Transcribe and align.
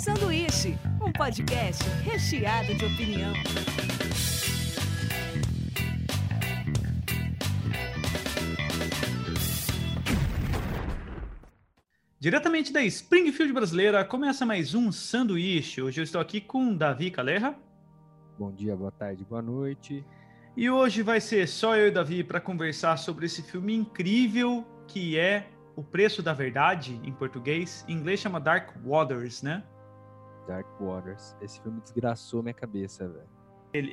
Sanduíche, 0.00 0.78
um 1.06 1.12
podcast 1.12 1.84
recheado 2.02 2.74
de 2.74 2.86
opinião. 2.86 3.34
Diretamente 12.18 12.72
da 12.72 12.82
Springfield 12.82 13.52
brasileira, 13.52 14.02
começa 14.02 14.46
mais 14.46 14.74
um 14.74 14.90
sanduíche. 14.90 15.82
Hoje 15.82 16.00
eu 16.00 16.04
estou 16.04 16.18
aqui 16.18 16.40
com 16.40 16.74
Davi 16.74 17.10
Calerra. 17.10 17.54
Bom 18.38 18.50
dia, 18.50 18.74
boa 18.74 18.90
tarde, 18.90 19.22
boa 19.22 19.42
noite. 19.42 20.02
E 20.56 20.70
hoje 20.70 21.02
vai 21.02 21.20
ser 21.20 21.46
só 21.46 21.76
eu 21.76 21.88
e 21.88 21.90
Davi 21.90 22.24
para 22.24 22.40
conversar 22.40 22.96
sobre 22.96 23.26
esse 23.26 23.42
filme 23.42 23.74
incrível 23.74 24.66
que 24.88 25.18
é 25.18 25.50
O 25.76 25.82
Preço 25.82 26.22
da 26.22 26.32
Verdade, 26.32 26.98
em 27.04 27.12
português. 27.12 27.84
Em 27.86 27.92
inglês 27.92 28.18
chama 28.20 28.40
Dark 28.40 28.70
Waters, 28.82 29.42
né? 29.42 29.62
Dark 30.50 30.66
Waters. 30.80 31.36
Esse 31.40 31.60
filme 31.60 31.80
desgraçou 31.80 32.42
minha 32.42 32.54
cabeça, 32.54 33.08
velho. 33.08 33.40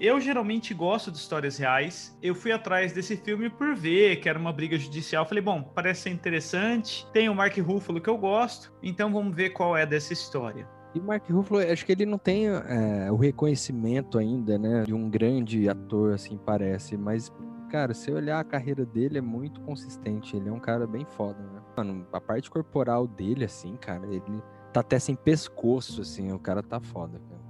Eu 0.02 0.20
geralmente 0.20 0.74
gosto 0.74 1.12
de 1.12 1.18
histórias 1.18 1.60
reais. 1.60 2.18
Eu 2.22 2.34
fui 2.34 2.52
atrás 2.52 2.94
desse 2.94 3.16
filme 3.16 3.48
por 3.48 3.76
ver 3.76 4.16
que 4.16 4.28
era 4.28 4.40
uma 4.40 4.52
briga 4.52 4.76
judicial. 4.76 5.24
Falei, 5.24 5.44
bom, 5.44 5.62
parece 5.62 6.02
ser 6.02 6.10
interessante. 6.10 7.08
Tem 7.14 7.30
o 7.30 7.36
Mark 7.36 7.56
Ruffalo 7.60 8.02
que 8.02 8.10
eu 8.10 8.18
gosto, 8.18 8.74
então 8.82 9.14
vamos 9.14 9.36
ver 9.36 9.52
qual 9.52 9.78
é 9.78 9.86
dessa 9.86 10.14
história. 10.14 10.68
E 10.96 11.00
Mark 11.00 11.30
Ruffalo, 11.30 11.62
acho 11.62 11.86
que 11.86 11.92
ele 11.92 12.08
não 12.08 12.18
tem 12.18 12.48
é, 12.48 13.12
o 13.12 13.18
reconhecimento 13.18 14.18
ainda, 14.18 14.58
né, 14.58 14.84
de 14.84 14.96
um 14.96 15.08
grande 15.08 15.70
ator, 15.70 16.14
assim 16.14 16.40
parece. 16.44 16.98
Mas, 16.98 17.32
cara, 17.70 17.94
se 17.94 18.12
olhar 18.12 18.40
a 18.40 18.44
carreira 18.44 18.84
dele 18.84 19.20
é 19.20 19.22
muito 19.22 19.62
consistente. 19.62 20.36
Ele 20.36 20.50
é 20.50 20.52
um 20.52 20.60
cara 20.60 20.88
bem 20.88 21.06
foda, 21.06 21.40
né? 21.40 21.62
Mano, 21.78 22.08
a 22.12 22.20
parte 22.20 22.50
corporal 22.50 23.06
dele, 23.06 23.46
assim, 23.46 23.76
cara, 23.76 24.08
ele 24.08 24.42
tá 24.78 24.82
até 24.82 25.00
sem 25.00 25.16
pescoço, 25.16 26.02
assim. 26.02 26.32
O 26.32 26.40
cara 26.40 26.62
tá 26.62 26.80
foda, 26.80 27.20
cara. 27.30 27.42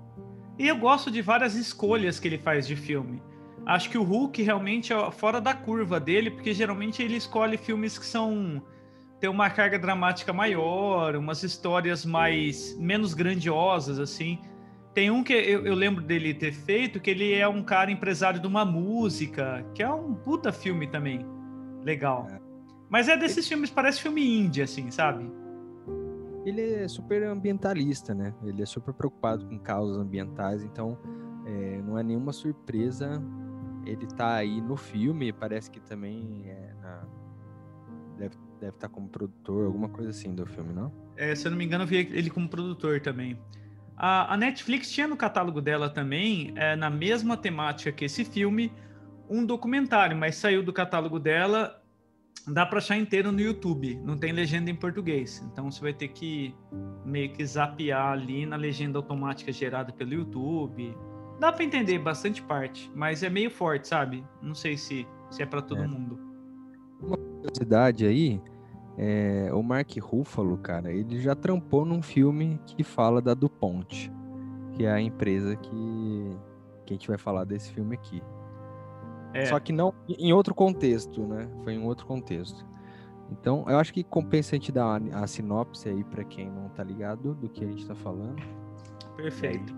E 0.58 0.68
eu 0.68 0.78
gosto 0.78 1.12
de 1.12 1.22
várias 1.22 1.56
escolhas 1.56 2.20
que 2.20 2.28
ele 2.28 2.38
faz 2.38 2.66
de 2.68 2.76
filme. 2.76 3.22
Acho 3.66 3.90
que 3.90 3.98
o 3.98 4.04
Hulk 4.04 4.42
realmente 4.42 4.94
é 4.94 5.12
fora 5.12 5.42
da 5.42 5.54
curva 5.54 6.00
dele, 6.00 6.32
porque 6.32 6.54
geralmente 6.54 7.04
ele 7.04 7.18
escolhe 7.18 7.58
filmes 7.58 7.98
que 7.98 8.06
são 8.06 8.62
tem 9.20 9.30
uma 9.30 9.50
carga 9.50 9.80
dramática 9.80 10.32
maior, 10.32 11.16
umas 11.16 11.42
histórias 11.42 12.06
mais 12.06 12.78
menos 12.78 13.14
grandiosas 13.14 14.00
assim. 14.00 14.40
Tem 14.94 15.12
um 15.12 15.24
que 15.24 15.34
eu, 15.34 15.66
eu, 15.66 15.76
lembro 15.76 16.04
dele 16.04 16.34
ter 16.34 16.52
feito, 16.52 17.00
que 17.00 17.10
ele 17.10 17.34
é 17.34 17.48
um 17.48 17.64
cara 17.64 17.92
empresário 17.92 18.40
de 18.40 18.48
uma 18.48 18.64
música, 18.64 19.66
que 19.74 19.84
é 19.84 19.90
um 19.90 20.14
puta 20.14 20.52
filme 20.52 20.88
também. 20.88 21.26
Legal. 21.84 22.28
É. 22.32 22.40
Mas 22.90 23.10
é 23.10 23.18
desses 23.18 23.48
filmes, 23.48 23.70
parece 23.70 24.02
filme 24.02 24.40
indie, 24.40 24.62
assim, 24.62 24.90
sabe? 24.90 25.30
Ele 26.50 26.62
é 26.84 26.88
super 26.88 27.24
ambientalista, 27.24 28.14
né? 28.14 28.34
Ele 28.44 28.62
é 28.62 28.66
super 28.66 28.94
preocupado 28.94 29.46
com 29.46 29.60
causas 29.60 29.98
ambientais, 29.98 30.64
então 30.64 30.98
é, 31.46 31.82
não 31.82 31.98
é 31.98 32.04
nenhuma 32.04 32.32
surpresa 32.32 33.22
ele 33.90 34.06
tá 34.06 34.36
aí 34.36 34.60
no 34.62 34.76
filme, 34.76 35.32
parece 35.32 35.72
que 35.72 35.80
também 35.80 36.44
é 36.46 36.74
na... 36.82 37.04
deve, 38.18 38.36
deve 38.60 38.76
estar 38.76 38.88
tá 38.88 38.90
como 38.90 39.08
produtor, 39.08 39.66
alguma 39.66 39.90
coisa 39.90 40.10
assim 40.10 40.34
do 40.36 40.46
filme, 40.46 40.74
não? 40.74 40.92
É, 41.16 41.34
se 41.34 41.48
eu 41.48 41.52
não 41.52 41.58
me 41.58 41.66
engano, 41.66 41.84
eu 41.84 41.88
vi 41.88 41.98
ele 41.98 42.30
como 42.30 42.48
produtor 42.50 43.00
também. 43.00 43.40
A, 43.96 44.34
a 44.34 44.38
Netflix 44.38 44.92
tinha 44.92 45.08
no 45.08 45.18
catálogo 45.18 45.62
dela 45.62 45.90
também, 45.90 46.54
é, 46.56 46.76
na 46.76 46.90
mesma 46.90 47.38
temática 47.38 47.92
que 47.92 48.06
esse 48.06 48.24
filme, 48.24 48.72
um 49.30 49.46
documentário, 49.46 50.16
mas 50.16 50.36
saiu 50.36 50.62
do 50.62 50.74
catálogo 50.74 51.20
dela 51.20 51.82
dá 52.48 52.66
para 52.66 52.78
achar 52.78 52.98
inteiro 52.98 53.32
no 53.32 53.42
YouTube, 53.42 54.00
não 54.04 54.18
tem 54.18 54.32
legenda 54.32 54.72
em 54.72 54.76
português. 54.76 55.44
Então 55.52 55.70
você 55.70 55.82
vai 55.82 55.94
ter 55.94 56.08
que 56.08 56.56
meio 57.06 57.32
que 57.34 57.46
zapear 57.46 58.14
ali 58.14 58.46
na 58.46 58.56
legenda 58.56 58.98
automática 58.98 59.52
gerada 59.52 59.92
pelo 59.92 60.14
YouTube. 60.14 60.96
Dá 61.40 61.52
para 61.52 61.64
entender 61.64 62.00
bastante 62.00 62.42
parte, 62.42 62.92
mas 62.96 63.22
é 63.22 63.30
meio 63.30 63.52
forte, 63.52 63.88
sabe? 63.88 64.24
Não 64.42 64.56
sei 64.56 64.78
se, 64.78 65.06
se 65.30 65.44
é 65.44 65.46
para 65.46 65.62
todo 65.62 65.84
é. 65.84 65.88
mundo. 65.88 66.20
Uma 67.02 67.18
curiosidade 67.18 68.06
aí, 68.06 68.42
é, 68.98 69.50
o 69.54 69.62
Mark 69.62 69.92
Ruffalo, 70.00 70.58
cara, 70.58 70.92
ele 70.92 71.20
já 71.20 71.36
trampou 71.36 71.86
num 71.86 72.02
filme 72.02 72.60
que 72.66 72.84
fala 72.84 73.22
da 73.22 73.34
DuPont, 73.36 74.12
que 74.74 74.86
é 74.86 74.92
a 74.92 75.00
empresa 75.00 75.56
que, 75.56 76.38
que 76.86 76.94
a 76.94 76.96
gente 76.96 77.08
vai 77.08 77.18
falar 77.18 77.44
desse 77.44 77.72
filme 77.72 77.94
aqui. 77.94 78.22
É. 79.34 79.46
Só 79.46 79.60
que 79.60 79.72
não 79.72 79.94
em 80.08 80.34
outro 80.34 80.54
contexto, 80.56 81.22
né? 81.26 81.48
Foi 81.64 81.74
em 81.74 81.84
outro 81.84 82.06
contexto. 82.06 82.66
Então, 83.32 83.66
eu 83.68 83.78
acho 83.78 83.94
que 83.94 84.04
compensa 84.04 84.56
a 84.56 84.60
gente 84.60 84.72
dar 84.72 85.02
a, 85.02 85.24
a 85.24 85.28
sinopse 85.28 85.90
aí 85.90 86.04
para 86.04 86.24
quem 86.24 86.50
não 86.50 86.70
tá 86.70 86.84
ligado 86.84 87.34
do 87.36 87.50
que 87.50 87.64
a 87.64 87.68
gente 87.68 87.86
tá 87.86 87.94
falando. 87.94 88.42
Perfeito. 89.16 89.76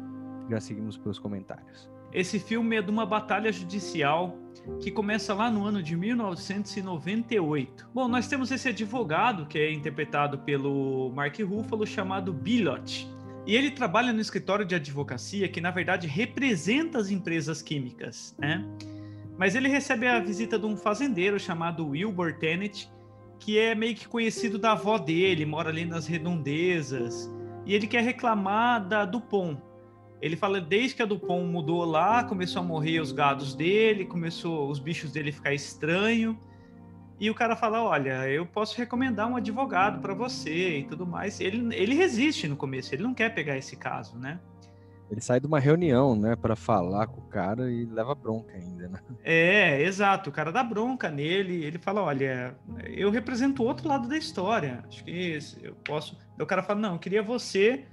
Já 0.50 0.60
seguimos 0.60 0.98
pelos 0.98 1.18
comentários. 1.18 1.90
Esse 2.12 2.40
filme 2.40 2.76
é 2.76 2.82
de 2.82 2.90
uma 2.90 3.06
batalha 3.06 3.52
judicial 3.52 4.36
que 4.82 4.92
começa 4.92 5.34
lá 5.34 5.50
no 5.50 5.64
ano 5.64 5.82
de 5.82 5.96
1998. 5.96 7.90
Bom, 7.94 8.08
nós 8.08 8.28
temos 8.28 8.52
esse 8.52 8.70
advogado 8.70 9.46
que 9.46 9.60
é 9.60 9.72
interpretado 9.72 10.40
pelo 10.40 11.12
Mark 11.12 11.38
Ruffalo 11.40 11.86
chamado 11.86 12.34
Billot. 12.34 13.08
E 13.46 13.56
ele 13.56 13.72
trabalha 13.72 14.12
no 14.12 14.20
escritório 14.20 14.66
de 14.66 14.76
advocacia 14.76 15.48
que 15.48 15.62
na 15.62 15.72
verdade 15.72 16.08
representa 16.08 17.00
as 17.00 17.10
empresas 17.10 17.62
químicas, 17.62 18.36
né? 18.38 18.66
Mas 19.40 19.56
ele 19.56 19.70
recebe 19.70 20.06
a 20.06 20.20
visita 20.20 20.60
de 20.60 20.66
um 20.66 20.76
fazendeiro 20.76 21.40
chamado 21.40 21.88
Wilbur 21.88 22.34
Tennant, 22.34 22.88
que 23.40 23.58
é 23.58 23.74
meio 23.74 23.96
que 23.96 24.06
conhecido 24.06 24.60
da 24.60 24.74
avó 24.74 24.98
dele, 24.98 25.46
mora 25.46 25.70
ali 25.70 25.86
nas 25.86 26.06
redondezas. 26.08 27.32
E 27.66 27.74
ele 27.74 27.88
quer 27.88 28.04
reclamar 28.04 28.86
da 28.86 29.06
Dupont. 29.06 29.58
Ele 30.22 30.36
fala 30.36 30.60
desde 30.60 30.98
que 30.98 31.02
a 31.02 31.06
Dupont 31.06 31.46
mudou 31.46 31.86
lá, 31.86 32.22
começou 32.26 32.62
a 32.62 32.66
morrer 32.66 33.00
os 33.00 33.14
gados 33.14 33.56
dele, 33.56 34.04
começou 34.04 34.70
os 34.70 34.78
bichos 34.78 35.14
dele 35.14 35.32
ficar 35.32 35.54
estranho. 35.54 36.38
E 37.18 37.30
o 37.30 37.34
cara 37.34 37.56
fala: 37.56 37.82
Olha, 37.82 38.30
eu 38.30 38.46
posso 38.46 38.78
recomendar 38.78 39.26
um 39.26 39.38
advogado 39.38 40.02
para 40.02 40.14
você 40.14 40.80
e 40.80 40.84
tudo 40.84 41.08
mais. 41.08 41.40
Ele, 41.40 41.74
ele 41.74 41.96
resiste 41.96 42.46
no 42.46 42.58
começo, 42.58 42.94
ele 42.94 43.04
não 43.04 43.14
quer 43.14 43.34
pegar 43.34 43.58
esse 43.58 43.78
caso, 43.78 44.18
né? 44.18 44.38
Ele 45.10 45.22
sai 45.22 45.40
de 45.40 45.48
uma 45.48 45.60
reunião, 45.60 46.16
né, 46.16 46.36
para 46.36 46.56
falar 46.56 47.08
com 47.08 47.20
o 47.20 47.26
cara 47.26 47.72
e 47.72 47.86
leva 47.86 48.14
bronca 48.14 48.54
ainda, 48.54 48.88
né? 48.88 49.00
É, 49.24 49.82
exato. 49.82 50.30
O 50.30 50.34
cara 50.34 50.52
dá 50.52 50.64
bronca 50.64 51.10
nele. 51.10 51.64
Ele 51.64 51.80
fala: 51.80 52.02
Olha, 52.02 52.56
eu 52.86 53.10
represento 53.10 53.64
o 53.64 53.66
outro 53.66 53.88
lado 53.88 54.08
da 54.08 54.18
história. 54.18 54.84
Acho 54.88 55.04
que 55.04 55.40
eu 55.64 55.76
posso. 55.84 56.18
o 56.40 56.46
cara 56.46 56.62
fala: 56.62 56.80
Não, 56.80 56.94
eu 56.94 57.00
queria 57.00 57.24
você, 57.24 57.86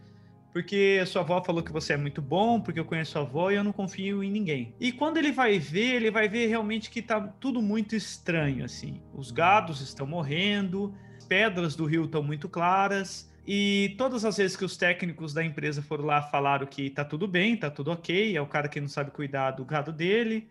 porque 0.53 1.03
sua 1.07 1.23
avó 1.23 1.43
falou 1.43 1.63
que 1.63 1.73
você 1.73 1.95
é 1.95 1.97
muito 1.97 2.21
bom, 2.21 2.61
porque 2.61 2.79
eu 2.79 2.85
conheço 2.85 3.13
sua 3.13 3.23
avó 3.23 3.51
e 3.51 3.55
eu 3.55 3.65
não 3.65 3.73
confio 3.73 4.23
em 4.23 4.31
ninguém. 4.31 4.75
E 4.79 4.93
quando 4.93 5.17
ele 5.17 5.33
vai 5.33 5.59
ver, 5.59 5.95
ele 5.97 6.11
vai 6.11 6.29
ver 6.29 6.49
realmente 6.49 6.91
que 6.91 7.01
tá 7.01 7.21
tudo 7.21 7.63
muito 7.63 7.97
estranho, 7.97 8.65
assim. 8.65 9.01
Os 9.15 9.31
gados 9.31 9.81
estão 9.81 10.07
morrendo, 10.07 10.95
as 11.17 11.25
pedras 11.25 11.75
do 11.75 11.87
rio 11.87 12.05
estão 12.05 12.23
muito 12.23 12.47
claras 12.49 13.35
e 13.47 13.95
todas 13.97 14.25
as 14.25 14.37
vezes 14.37 14.57
que 14.57 14.65
os 14.65 14.77
técnicos 14.77 15.33
da 15.33 15.45
empresa 15.45 15.81
foram 15.81 16.05
lá 16.05 16.21
falaram 16.21 16.67
que 16.67 16.91
tá 16.91 17.05
tudo 17.05 17.29
bem, 17.29 17.57
tá 17.57 17.71
tudo 17.71 17.93
ok, 17.93 18.37
é 18.37 18.41
o 18.41 18.47
cara 18.47 18.69
que 18.69 18.81
não 18.81 18.89
sabe 18.89 19.13
cuidar 19.13 19.53
do 19.53 19.65
gado 19.65 19.93
dele. 19.93 20.49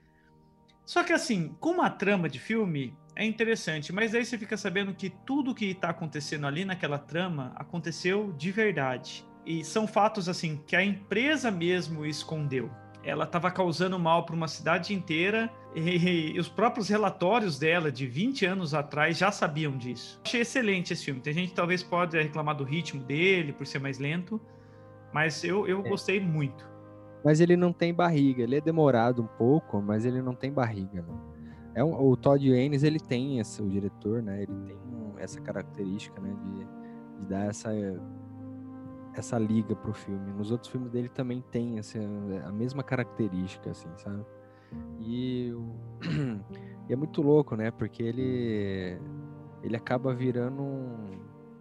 Só 0.85 1.03
que 1.03 1.11
assim, 1.11 1.55
com 1.59 1.71
uma 1.71 1.89
trama 1.89 2.29
de 2.29 2.39
filme 2.39 2.95
é 3.15 3.25
interessante, 3.25 3.91
mas 3.91 4.15
aí 4.15 4.23
você 4.23 4.37
fica 4.37 4.55
sabendo 4.55 4.93
que 4.93 5.09
tudo 5.09 5.53
que 5.53 5.73
tá 5.73 5.89
acontecendo 5.89 6.47
ali 6.47 6.63
naquela 6.63 6.97
trama 6.97 7.51
aconteceu 7.55 8.31
de 8.33 8.51
verdade. 8.51 9.25
E 9.45 9.63
são 9.63 9.87
fatos 9.87 10.29
assim 10.29 10.61
que 10.65 10.75
a 10.75 10.83
empresa 10.83 11.51
mesmo 11.51 12.05
escondeu 12.05 12.71
ela 13.05 13.23
estava 13.23 13.51
causando 13.51 13.99
mal 13.99 14.25
para 14.25 14.35
uma 14.35 14.47
cidade 14.47 14.93
inteira 14.93 15.51
e, 15.75 16.33
e, 16.33 16.39
os 16.39 16.49
próprios 16.49 16.89
relatórios 16.89 17.59
dela 17.59 17.91
de 17.91 18.07
20 18.07 18.45
anos 18.45 18.73
atrás 18.73 19.17
já 19.17 19.31
sabiam 19.31 19.77
disso. 19.77 20.19
Achei 20.25 20.41
excelente 20.41 20.91
esse 20.91 21.05
filme. 21.05 21.21
Tem 21.21 21.33
gente 21.33 21.49
que 21.49 21.55
talvez 21.55 21.83
pode 21.83 22.19
reclamar 22.19 22.55
do 22.55 22.63
ritmo 22.63 23.03
dele 23.03 23.53
por 23.53 23.67
ser 23.67 23.79
mais 23.79 23.99
lento, 23.99 24.41
mas 25.13 25.43
eu, 25.43 25.67
eu 25.67 25.85
é. 25.85 25.89
gostei 25.89 26.19
muito. 26.19 26.67
Mas 27.23 27.39
ele 27.39 27.55
não 27.55 27.71
tem 27.71 27.93
barriga, 27.93 28.43
ele 28.43 28.55
é 28.55 28.61
demorado 28.61 29.21
um 29.21 29.27
pouco, 29.27 29.81
mas 29.81 30.03
ele 30.03 30.21
não 30.21 30.33
tem 30.33 30.51
barriga. 30.51 31.01
Né? 31.01 31.13
É 31.75 31.83
um, 31.83 31.93
o 31.93 32.17
Todd 32.17 32.51
Haynes, 32.51 32.83
ele 32.83 32.99
tem 32.99 33.39
esse, 33.39 33.61
o 33.61 33.69
diretor, 33.69 34.23
né? 34.23 34.43
Ele 34.43 34.53
tem 34.65 34.77
essa 35.17 35.41
característica, 35.41 36.19
né? 36.21 36.33
De, 36.43 37.19
de 37.19 37.29
dar 37.29 37.49
essa 37.49 37.69
essa 39.15 39.37
liga 39.37 39.75
pro 39.75 39.93
filme. 39.93 40.31
Nos 40.33 40.51
outros 40.51 40.71
filmes 40.71 40.91
dele 40.91 41.09
também 41.09 41.43
tem 41.51 41.79
assim, 41.79 41.99
a 42.43 42.51
mesma 42.51 42.83
característica, 42.83 43.71
assim, 43.71 43.89
sabe? 43.97 44.25
E, 44.99 45.53
e, 46.89 46.93
é 46.93 46.95
muito 46.95 47.21
louco, 47.21 47.55
né? 47.55 47.71
Porque 47.71 48.03
ele 48.03 48.99
ele 49.63 49.75
acaba 49.75 50.13
virando 50.13 50.61
um, 50.61 51.19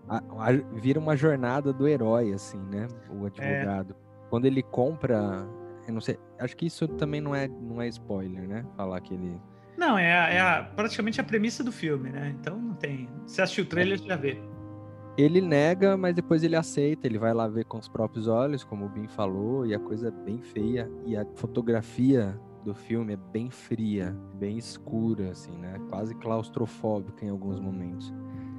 a, 0.08 0.18
a, 0.18 0.52
vira 0.74 0.98
uma 0.98 1.16
jornada 1.16 1.72
do 1.72 1.88
herói, 1.88 2.32
assim, 2.32 2.58
né? 2.58 2.88
O 3.10 3.26
advogado. 3.26 3.92
É. 3.92 4.28
Quando 4.28 4.46
ele 4.46 4.62
compra, 4.62 5.46
eu 5.86 5.94
não 5.94 6.00
sei, 6.00 6.18
acho 6.38 6.56
que 6.56 6.66
isso 6.66 6.88
também 6.88 7.20
não 7.20 7.34
é 7.34 7.48
não 7.48 7.80
é 7.80 7.88
spoiler, 7.88 8.46
né? 8.48 8.64
Falar 8.76 9.00
que 9.00 9.14
ele 9.14 9.40
não, 9.76 9.98
é, 9.98 10.12
a, 10.12 10.30
é 10.30 10.40
a, 10.40 10.62
praticamente 10.62 11.20
a 11.20 11.24
premissa 11.24 11.64
do 11.64 11.72
filme, 11.72 12.10
né? 12.10 12.34
Então 12.38 12.56
não 12.56 12.74
tem. 12.74 13.08
Se 13.26 13.42
assistiu 13.42 13.64
o 13.64 13.66
trailer, 13.66 13.98
é. 14.00 14.06
já 14.06 14.16
vê. 14.16 14.40
Ele 15.16 15.40
nega, 15.40 15.96
mas 15.96 16.14
depois 16.14 16.42
ele 16.42 16.56
aceita, 16.56 17.06
ele 17.06 17.18
vai 17.18 17.32
lá 17.32 17.46
ver 17.46 17.64
com 17.64 17.78
os 17.78 17.88
próprios 17.88 18.26
olhos, 18.26 18.64
como 18.64 18.86
o 18.86 18.88
Bin 18.88 19.06
falou, 19.06 19.64
e 19.64 19.74
a 19.74 19.78
coisa 19.78 20.08
é 20.08 20.10
bem 20.10 20.40
feia. 20.40 20.90
E 21.06 21.16
a 21.16 21.24
fotografia 21.34 22.38
do 22.64 22.74
filme 22.74 23.12
é 23.12 23.16
bem 23.16 23.50
fria, 23.50 24.16
bem 24.34 24.58
escura, 24.58 25.30
assim, 25.30 25.56
né? 25.56 25.78
Quase 25.88 26.14
claustrofóbica 26.16 27.24
em 27.24 27.28
alguns 27.28 27.60
momentos. 27.60 28.12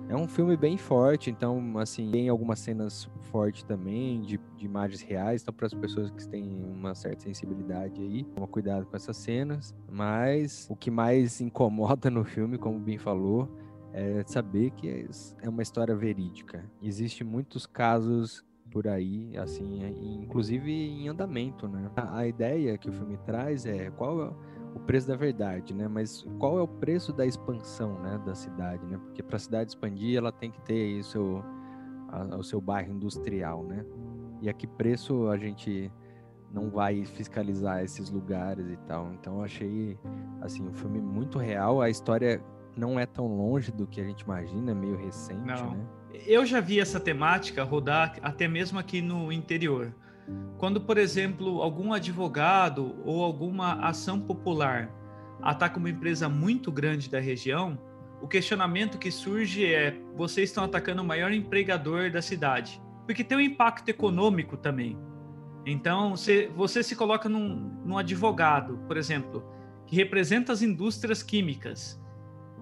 É 0.08 0.16
um 0.16 0.28
filme 0.28 0.56
bem 0.56 0.78
forte, 0.78 1.32
então, 1.32 1.80
assim, 1.80 2.12
tem 2.12 2.30
algumas 2.30 2.60
cenas 2.60 3.10
fortes 3.32 3.64
também, 3.64 4.22
de, 4.22 4.40
de 4.56 4.66
imagens 4.66 5.02
reais, 5.02 5.42
então, 5.42 5.54
para 5.54 5.66
as 5.66 5.74
pessoas 5.74 6.12
que 6.12 6.28
têm 6.28 6.64
uma 6.64 6.94
certa 6.94 7.24
sensibilidade 7.24 8.00
aí, 8.00 8.24
toma 8.24 8.48
cuidado 8.48 8.86
com 8.86 8.96
essas 8.96 9.18
cenas. 9.18 9.74
Mas 9.92 10.68
o 10.70 10.76
que 10.76 10.92
mais 10.92 11.42
incomoda 11.42 12.12
no 12.12 12.24
filme, 12.24 12.58
como 12.60 12.78
o 12.78 12.80
Bin 12.80 13.00
falou, 13.00 13.50
é 13.96 14.24
saber 14.28 14.72
que 14.72 15.08
é 15.42 15.48
uma 15.48 15.62
história 15.62 15.96
verídica. 15.96 16.70
Existem 16.82 17.26
muitos 17.26 17.66
casos 17.66 18.44
por 18.70 18.90
aí, 18.90 19.38
assim, 19.38 19.86
inclusive 20.22 20.70
em 20.70 21.08
andamento, 21.08 21.66
né? 21.66 21.90
A, 21.96 22.28
ideia 22.28 22.78
que 22.78 22.90
o 22.90 22.92
filme 22.92 23.18
traz 23.26 23.66
é 23.66 23.90
qual 23.92 24.22
é 24.22 24.34
o 24.76 24.80
preço 24.82 25.08
da 25.08 25.16
verdade, 25.16 25.74
né? 25.74 25.88
Mas 25.88 26.28
qual 26.38 26.60
é 26.60 26.62
o 26.62 26.68
preço 26.68 27.14
da 27.14 27.26
expansão, 27.26 27.98
né, 28.02 28.22
da 28.26 28.36
cidade, 28.36 28.86
né? 28.86 28.98
Porque 28.98 29.24
para 29.24 29.38
a 29.38 29.40
cidade 29.40 29.70
expandir, 29.70 30.18
ela 30.18 30.32
tem 30.32 30.52
que 30.52 30.60
ter 30.64 31.00
o 31.00 31.04
seu, 31.04 31.44
a, 32.10 32.36
o 32.36 32.44
seu 32.44 32.60
bairro 32.60 32.92
industrial, 32.92 33.64
né? 33.64 33.86
E 34.42 34.50
a 34.50 34.54
que 34.54 34.68
preço 34.68 35.30
a 35.30 35.38
gente 35.38 35.90
não 36.52 36.70
vai 36.70 37.06
fiscalizar 37.06 37.82
esses 37.82 38.10
lugares 38.10 38.68
e 38.68 38.78
tal. 38.88 39.14
Então 39.14 39.38
eu 39.38 39.44
achei 39.44 39.98
assim 40.42 40.68
um 40.68 40.74
filme 40.74 41.00
muito 41.00 41.38
real. 41.38 41.82
A 41.82 41.90
história 41.90 42.44
não 42.76 43.00
é 43.00 43.06
tão 43.06 43.28
longe 43.28 43.72
do 43.72 43.88
que 43.88 44.02
a 44.02 44.04
gente 44.04 44.22
imagina, 44.22 44.72
é 44.72 44.74
meio 44.74 44.98
recente, 44.98 45.46
não. 45.46 45.72
né? 45.72 45.86
Eu 46.26 46.46
já 46.46 46.60
vi 46.60 46.80
essa 46.80 47.00
temática 47.00 47.64
rodar 47.64 48.16
até 48.22 48.48
mesmo 48.48 48.80
aqui 48.80 49.02
no 49.02 49.32
interior. 49.32 49.94
Quando, 50.58 50.82
por 50.82 50.98
exemplo, 50.98 51.62
algum 51.62 51.94
advogado 51.94 52.96
ou 53.06 53.24
alguma 53.24 53.86
ação 53.86 54.20
popular 54.20 54.90
ataca 55.42 55.78
uma 55.78 55.90
empresa 55.90 56.28
muito 56.28 56.72
grande 56.72 57.10
da 57.10 57.20
região, 57.20 57.78
o 58.22 58.28
questionamento 58.28 58.98
que 58.98 59.12
surge 59.12 59.66
é: 59.66 59.96
vocês 60.16 60.50
estão 60.50 60.64
atacando 60.64 61.02
o 61.02 61.06
maior 61.06 61.32
empregador 61.32 62.10
da 62.10 62.22
cidade. 62.22 62.82
Porque 63.06 63.24
tem 63.24 63.38
um 63.38 63.42
impacto 63.42 63.90
econômico 63.90 64.58
também. 64.58 64.98
Então, 65.66 66.16
você, 66.16 66.50
você 66.56 66.82
se 66.82 66.96
coloca 66.96 67.30
num, 67.30 67.72
num 67.84 67.98
advogado, 67.98 68.80
por 68.88 68.98
exemplo, 68.98 69.44
que 69.86 69.96
representa 69.96 70.52
as 70.52 70.62
indústrias 70.62 71.22
químicas. 71.22 72.02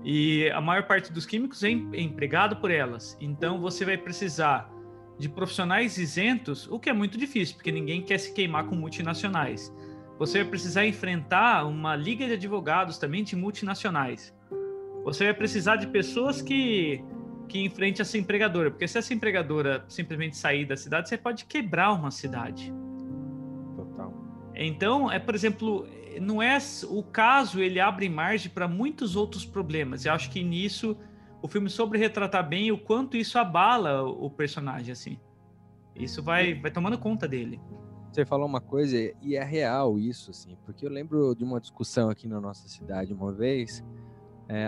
E 0.03 0.49
a 0.49 0.59
maior 0.59 0.83
parte 0.83 1.11
dos 1.11 1.25
químicos 1.25 1.63
é 1.63 1.69
empregado 1.69 2.57
por 2.57 2.69
elas. 2.69 3.17
Então, 3.21 3.59
você 3.59 3.85
vai 3.85 3.97
precisar 3.97 4.69
de 5.17 5.29
profissionais 5.29 5.97
isentos, 5.97 6.67
o 6.67 6.79
que 6.79 6.89
é 6.89 6.93
muito 6.93 7.17
difícil, 7.17 7.55
porque 7.55 7.71
ninguém 7.71 8.01
quer 8.01 8.17
se 8.17 8.33
queimar 8.33 8.65
com 8.65 8.75
multinacionais. 8.75 9.73
Você 10.19 10.39
vai 10.39 10.49
precisar 10.49 10.85
enfrentar 10.85 11.65
uma 11.65 11.95
liga 11.95 12.27
de 12.27 12.33
advogados 12.33 12.97
também 12.97 13.23
de 13.23 13.35
multinacionais. 13.35 14.33
Você 15.03 15.25
vai 15.25 15.33
precisar 15.33 15.77
de 15.77 15.87
pessoas 15.87 16.41
que 16.41 17.03
que 17.47 17.59
enfrente 17.63 18.01
essa 18.01 18.17
empregadora, 18.17 18.71
porque 18.71 18.87
se 18.87 18.97
essa 18.97 19.13
empregadora 19.13 19.85
simplesmente 19.87 20.35
sair 20.35 20.65
da 20.65 20.75
cidade, 20.75 21.09
você 21.09 21.17
pode 21.17 21.45
quebrar 21.45 21.93
uma 21.93 22.09
cidade. 22.09 22.73
Total. 23.75 24.13
Então, 24.55 25.11
é, 25.11 25.19
por 25.19 25.35
exemplo, 25.35 25.85
não 26.19 26.41
é 26.41 26.57
o 26.89 27.03
caso, 27.03 27.59
ele 27.59 27.79
abre 27.79 28.09
margem 28.09 28.51
para 28.51 28.67
muitos 28.67 29.15
outros 29.15 29.45
problemas. 29.45 30.05
Eu 30.05 30.13
acho 30.13 30.29
que 30.29 30.43
nisso 30.43 30.97
o 31.41 31.47
filme 31.47 31.69
soube 31.69 31.97
retratar 31.97 32.47
bem 32.47 32.71
o 32.71 32.77
quanto 32.77 33.17
isso 33.17 33.37
abala 33.37 34.03
o 34.03 34.29
personagem, 34.29 34.91
assim. 34.91 35.19
Isso 35.95 36.23
vai, 36.23 36.53
vai 36.53 36.71
tomando 36.71 36.97
conta 36.97 37.27
dele. 37.27 37.59
Você 38.11 38.25
falou 38.25 38.45
uma 38.45 38.61
coisa, 38.61 38.95
e 39.21 39.35
é 39.35 39.43
real 39.43 39.97
isso, 39.97 40.31
assim, 40.31 40.55
porque 40.65 40.85
eu 40.85 40.89
lembro 40.89 41.35
de 41.35 41.43
uma 41.43 41.59
discussão 41.59 42.09
aqui 42.09 42.27
na 42.27 42.39
nossa 42.39 42.67
cidade 42.67 43.11
uma 43.11 43.31
vez, 43.31 43.83
é, 44.47 44.67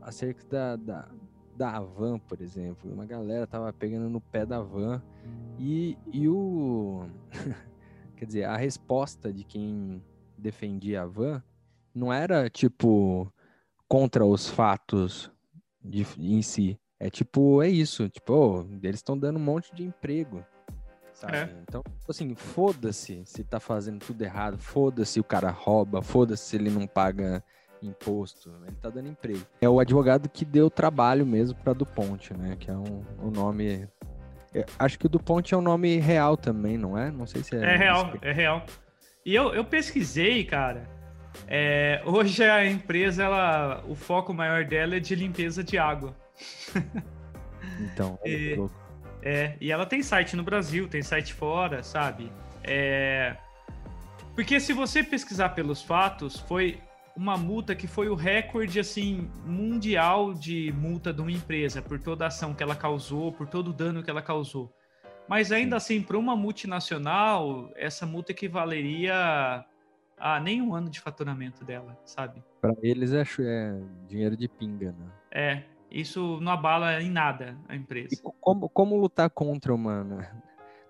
acerca 0.00 0.42
da, 0.48 0.76
da, 0.76 1.08
da 1.54 1.80
van, 1.80 2.18
por 2.18 2.40
exemplo. 2.40 2.90
Uma 2.90 3.04
galera 3.04 3.46
tava 3.46 3.72
pegando 3.72 4.08
no 4.08 4.20
pé 4.20 4.46
da 4.46 4.60
van, 4.60 5.02
e, 5.58 5.98
e 6.12 6.28
o. 6.28 7.06
quer 8.16 8.24
dizer, 8.24 8.44
a 8.44 8.56
resposta 8.56 9.32
de 9.32 9.44
quem 9.44 10.02
defendia 10.38 11.02
a 11.02 11.06
van 11.06 11.42
não 11.94 12.12
era 12.12 12.48
tipo 12.48 13.32
contra 13.88 14.24
os 14.24 14.48
fatos 14.48 15.30
de, 15.82 16.06
em 16.18 16.42
si. 16.42 16.78
É 17.00 17.08
tipo, 17.10 17.62
é 17.62 17.68
isso. 17.68 18.08
Tipo, 18.08 18.32
oh, 18.32 18.78
eles 18.82 18.96
estão 18.96 19.18
dando 19.18 19.36
um 19.36 19.42
monte 19.42 19.74
de 19.74 19.84
emprego. 19.84 20.44
Sabe? 21.12 21.36
É. 21.36 21.50
Então, 21.62 21.82
assim, 22.08 22.34
foda-se 22.34 23.22
se 23.24 23.42
tá 23.42 23.58
fazendo 23.58 24.04
tudo 24.04 24.22
errado. 24.22 24.58
Foda-se 24.58 25.18
o 25.18 25.24
cara 25.24 25.50
rouba. 25.50 26.02
Foda-se 26.02 26.44
se 26.44 26.56
ele 26.56 26.70
não 26.70 26.86
paga 26.86 27.42
imposto. 27.82 28.52
Ele 28.66 28.76
tá 28.76 28.90
dando 28.90 29.08
emprego. 29.08 29.44
É 29.60 29.68
o 29.68 29.80
advogado 29.80 30.28
que 30.28 30.44
deu 30.44 30.70
trabalho 30.70 31.24
mesmo 31.24 31.56
pra 31.58 31.72
Dupont, 31.72 32.34
né? 32.34 32.56
Que 32.58 32.70
é 32.70 32.76
um, 32.76 33.04
um 33.22 33.30
nome. 33.30 33.88
Eu 34.52 34.64
acho 34.78 34.98
que 34.98 35.06
o 35.06 35.08
Dupont 35.08 35.54
é 35.54 35.56
um 35.56 35.62
nome 35.62 35.98
real 35.98 36.36
também, 36.36 36.76
não 36.76 36.96
é? 36.96 37.10
Não 37.10 37.26
sei 37.26 37.42
se 37.42 37.56
é. 37.56 37.74
É 37.74 37.76
real, 37.76 38.12
é 38.22 38.32
real. 38.32 38.64
E 39.28 39.34
eu, 39.34 39.52
eu 39.52 39.62
pesquisei, 39.62 40.42
cara. 40.42 40.88
É, 41.46 42.00
hoje 42.06 42.42
a 42.42 42.64
empresa, 42.64 43.24
ela, 43.24 43.84
o 43.86 43.94
foco 43.94 44.32
maior 44.32 44.64
dela 44.64 44.96
é 44.96 45.00
de 45.00 45.14
limpeza 45.14 45.62
de 45.62 45.76
água. 45.76 46.16
Então, 47.80 48.18
e, 48.24 48.56
é, 49.22 49.56
e 49.60 49.70
ela 49.70 49.86
tem 49.86 50.02
site 50.02 50.34
no 50.34 50.42
Brasil, 50.42 50.88
tem 50.88 51.00
site 51.00 51.32
fora, 51.32 51.80
sabe? 51.82 52.32
É, 52.64 53.36
porque 54.34 54.58
se 54.58 54.72
você 54.72 55.04
pesquisar 55.04 55.50
pelos 55.50 55.80
fatos, 55.80 56.40
foi 56.40 56.80
uma 57.14 57.36
multa 57.36 57.76
que 57.76 57.86
foi 57.86 58.08
o 58.08 58.16
recorde 58.16 58.80
assim 58.80 59.30
mundial 59.44 60.34
de 60.34 60.72
multa 60.72 61.12
de 61.12 61.20
uma 61.20 61.30
empresa 61.30 61.80
por 61.80 62.00
toda 62.00 62.24
a 62.24 62.28
ação 62.28 62.52
que 62.52 62.64
ela 62.64 62.74
causou, 62.74 63.32
por 63.32 63.46
todo 63.46 63.68
o 63.68 63.72
dano 63.72 64.02
que 64.02 64.10
ela 64.10 64.22
causou. 64.22 64.74
Mas 65.28 65.52
ainda 65.52 65.76
assim, 65.76 66.02
para 66.02 66.16
uma 66.16 66.34
multinacional, 66.34 67.70
essa 67.76 68.06
multa 68.06 68.32
equivaleria 68.32 69.64
a 70.16 70.40
nem 70.40 70.60
um 70.60 70.74
ano 70.74 70.90
de 70.90 71.00
faturamento 71.00 71.64
dela, 71.64 71.98
sabe? 72.04 72.42
Para 72.60 72.74
eles 72.82 73.12
é, 73.12 73.22
é, 73.40 73.80
dinheiro 74.06 74.36
de 74.36 74.48
pinga, 74.48 74.92
né? 74.92 75.12
É, 75.30 75.62
isso 75.90 76.40
não 76.40 76.52
abala 76.52 77.00
em 77.00 77.10
nada 77.10 77.56
a 77.68 77.76
empresa. 77.76 78.14
E 78.14 78.16
como, 78.40 78.68
como 78.68 78.96
lutar 78.96 79.30
contra 79.30 79.74
uma. 79.74 80.02
Né? 80.02 80.30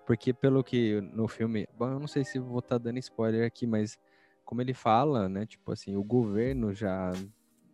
Porque 0.05 0.33
pelo 0.33 0.63
que 0.63 0.99
no 1.13 1.27
filme. 1.27 1.67
Bom, 1.77 1.89
eu 1.89 1.99
não 1.99 2.07
sei 2.07 2.23
se 2.23 2.39
vou 2.39 2.59
estar 2.59 2.79
tá 2.79 2.83
dando 2.83 2.97
spoiler 2.99 3.45
aqui, 3.45 3.67
mas 3.67 3.97
como 4.43 4.61
ele 4.61 4.73
fala, 4.73 5.29
né? 5.29 5.45
Tipo 5.45 5.71
assim, 5.71 5.95
o 5.95 6.03
governo 6.03 6.73
já 6.73 7.11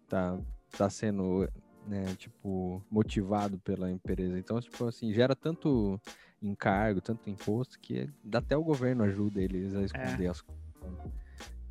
tá, 0.10 0.38
tá 0.78 0.90
sendo, 0.90 1.50
né, 1.88 2.04
tipo, 2.18 2.84
motivado 2.92 3.58
pela 3.60 3.90
empresa. 3.90 4.38
Então, 4.38 4.60
tipo 4.60 4.86
assim, 4.86 5.14
gera 5.14 5.36
tanto 5.36 6.00
encargo, 6.42 7.02
tanto 7.02 7.30
imposto, 7.30 7.80
que 7.80 8.10
até 8.34 8.56
o 8.56 8.64
governo 8.64 9.04
ajuda 9.04 9.42
eles 9.42 9.76
a 9.76 9.84
esconder 9.84 10.26
é. 10.26 10.30
as 10.30 10.42
coisas. 10.42 10.66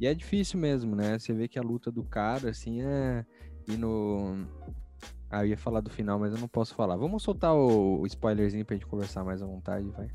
E 0.00 0.06
é 0.06 0.14
difícil 0.14 0.58
mesmo, 0.58 0.96
né? 0.96 1.18
Você 1.18 1.32
vê 1.32 1.46
que 1.46 1.58
a 1.58 1.62
luta 1.62 1.90
do 1.90 2.02
cara, 2.02 2.50
assim, 2.50 2.82
é. 2.82 3.24
E 3.68 3.76
no. 3.76 4.46
Ah, 5.30 5.44
eu 5.44 5.48
ia 5.48 5.56
falar 5.56 5.80
do 5.80 5.90
final, 5.90 6.18
mas 6.18 6.32
eu 6.32 6.38
não 6.38 6.48
posso 6.48 6.74
falar. 6.74 6.96
Vamos 6.96 7.22
soltar 7.22 7.54
o, 7.54 8.04
spoilerzinho 8.06 8.64
pra 8.64 8.76
gente 8.76 8.86
conversar 8.86 9.24
mais 9.24 9.42
à 9.42 9.46
vontade, 9.46 9.88
vai. 9.90 10.08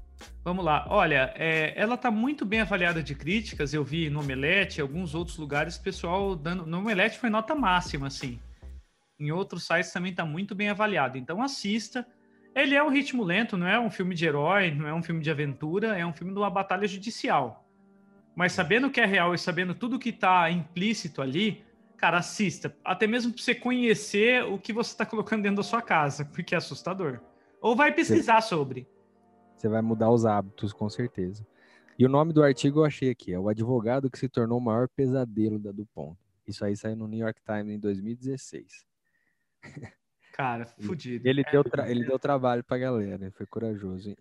Vamos 0.44 0.64
lá. 0.64 0.86
Olha, 0.90 1.34
é, 1.36 1.74
ela 1.80 1.98
tá 1.98 2.12
muito 2.12 2.46
bem 2.46 2.62
avaliada 2.62 3.02
de 3.02 3.16
críticas. 3.16 3.74
Eu 3.74 3.84
vi 3.84 4.10
no 4.10 4.20
Omelete, 4.20 4.82
alguns 4.82 5.16
outros 5.16 5.38
lugares, 5.38 5.78
pessoal 5.78 6.36
dando. 6.36 6.66
No 6.66 6.80
Omelete 6.80 7.18
foi 7.18 7.30
nota 7.30 7.56
máxima, 7.56 8.08
assim. 8.08 8.40
Em 9.20 9.32
outros 9.32 9.66
sites 9.66 9.92
também 9.92 10.14
tá 10.14 10.26
muito 10.26 10.54
bem 10.54 10.70
avaliado. 10.70 11.18
Então 11.18 11.42
assista. 11.42 12.06
Ele 12.56 12.76
é 12.76 12.84
um 12.84 12.90
ritmo 12.90 13.24
lento, 13.24 13.58
não 13.58 13.68
é 13.68 13.80
um 13.80 13.90
filme 13.90 14.16
de 14.16 14.26
herói, 14.26 14.72
não 14.72 14.88
é 14.88 14.94
um 14.94 15.04
filme 15.04 15.22
de 15.22 15.30
aventura, 15.30 15.98
é 15.98 16.06
um 16.06 16.14
filme 16.14 16.34
de 16.34 16.40
uma 16.40 16.50
batalha 16.50 16.88
judicial. 16.88 17.66
Mas 18.36 18.54
sabendo 18.54 18.90
que 18.90 19.00
é 19.00 19.06
real 19.06 19.34
e 19.34 19.38
sabendo 19.38 19.74
tudo 19.76 20.00
que 20.00 20.10
está 20.10 20.50
implícito 20.50 21.22
ali, 21.22 21.64
cara, 21.98 22.18
assista. 22.18 22.76
Até 22.84 23.06
mesmo 23.06 23.34
para 23.34 23.42
você 23.42 23.54
conhecer 23.54 24.44
o 24.44 24.58
que 24.58 24.74
você 24.74 24.92
está 24.92 25.06
colocando 25.06 25.44
dentro 25.44 25.58
da 25.58 25.64
sua 25.64 25.82
casa, 25.82 26.26
porque 26.26 26.56
é 26.56 26.58
assustador. 26.58 27.20
Ou 27.62 27.76
vai 27.76 27.94
pesquisar 27.94 28.42
você, 28.42 28.50
sobre. 28.50 28.88
Você 29.58 29.68
vai 29.68 29.82
mudar 29.82 30.10
os 30.10 30.26
hábitos, 30.26 30.72
com 30.72 30.90
certeza. 30.90 31.46
E 31.98 32.06
o 32.06 32.10
nome 32.10 32.32
do 32.32 32.42
artigo 32.42 32.80
eu 32.80 32.86
achei 32.86 33.10
aqui, 33.10 33.34
é 33.34 33.40
o 33.40 33.50
advogado 33.50 34.10
que 34.10 34.18
se 34.18 34.30
tornou 34.30 34.58
o 34.58 34.62
maior 34.62 34.88
pesadelo 34.88 35.60
da 35.60 35.72
Dupont. 35.72 36.18
Isso 36.48 36.64
aí 36.64 36.76
saiu 36.76 36.96
no 36.96 37.08
New 37.08 37.20
York 37.20 37.42
Times 37.44 37.76
em 37.76 37.80
2016. 37.80 38.86
Cara, 40.40 40.66
fudido. 40.66 41.28
Ele, 41.28 41.42
é. 41.46 41.52
deu, 41.52 41.66
ele 41.86 42.06
deu 42.06 42.18
trabalho 42.18 42.64
pra 42.64 42.78
galera, 42.78 43.26
ele 43.26 43.32
foi 43.32 43.46
corajoso. 43.46 44.16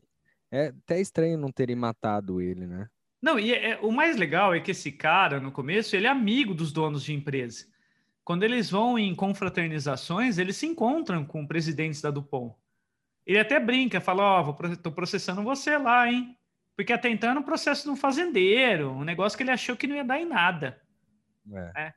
É 0.50 0.66
até 0.66 1.00
estranho 1.00 1.38
não 1.38 1.52
terem 1.52 1.76
matado 1.76 2.40
ele, 2.40 2.66
né? 2.66 2.90
Não, 3.22 3.38
e 3.38 3.54
é, 3.54 3.78
o 3.80 3.92
mais 3.92 4.16
legal 4.16 4.52
é 4.52 4.58
que 4.58 4.72
esse 4.72 4.90
cara, 4.90 5.38
no 5.38 5.52
começo, 5.52 5.94
ele 5.94 6.08
é 6.08 6.10
amigo 6.10 6.54
dos 6.54 6.72
donos 6.72 7.04
de 7.04 7.14
empresa. 7.14 7.66
Quando 8.24 8.42
eles 8.42 8.68
vão 8.68 8.98
em 8.98 9.14
confraternizações, 9.14 10.38
eles 10.38 10.56
se 10.56 10.66
encontram 10.66 11.24
com 11.24 11.46
presidentes 11.46 12.02
da 12.02 12.10
Dupont. 12.10 12.52
Ele 13.24 13.38
até 13.38 13.60
brinca, 13.60 14.00
fala, 14.00 14.40
ó, 14.40 14.50
oh, 14.50 14.76
tô 14.76 14.90
processando 14.90 15.44
você 15.44 15.78
lá, 15.78 16.10
hein? 16.10 16.36
Porque 16.74 16.92
até 16.92 17.08
então 17.08 17.30
era 17.30 17.38
um 17.38 17.44
processo 17.44 17.84
de 17.84 17.90
um 17.90 17.96
fazendeiro, 17.96 18.90
um 18.90 19.04
negócio 19.04 19.36
que 19.36 19.44
ele 19.44 19.52
achou 19.52 19.76
que 19.76 19.86
não 19.86 19.94
ia 19.94 20.04
dar 20.04 20.20
em 20.20 20.26
nada. 20.26 20.82
É. 21.52 21.72
é. 21.76 21.94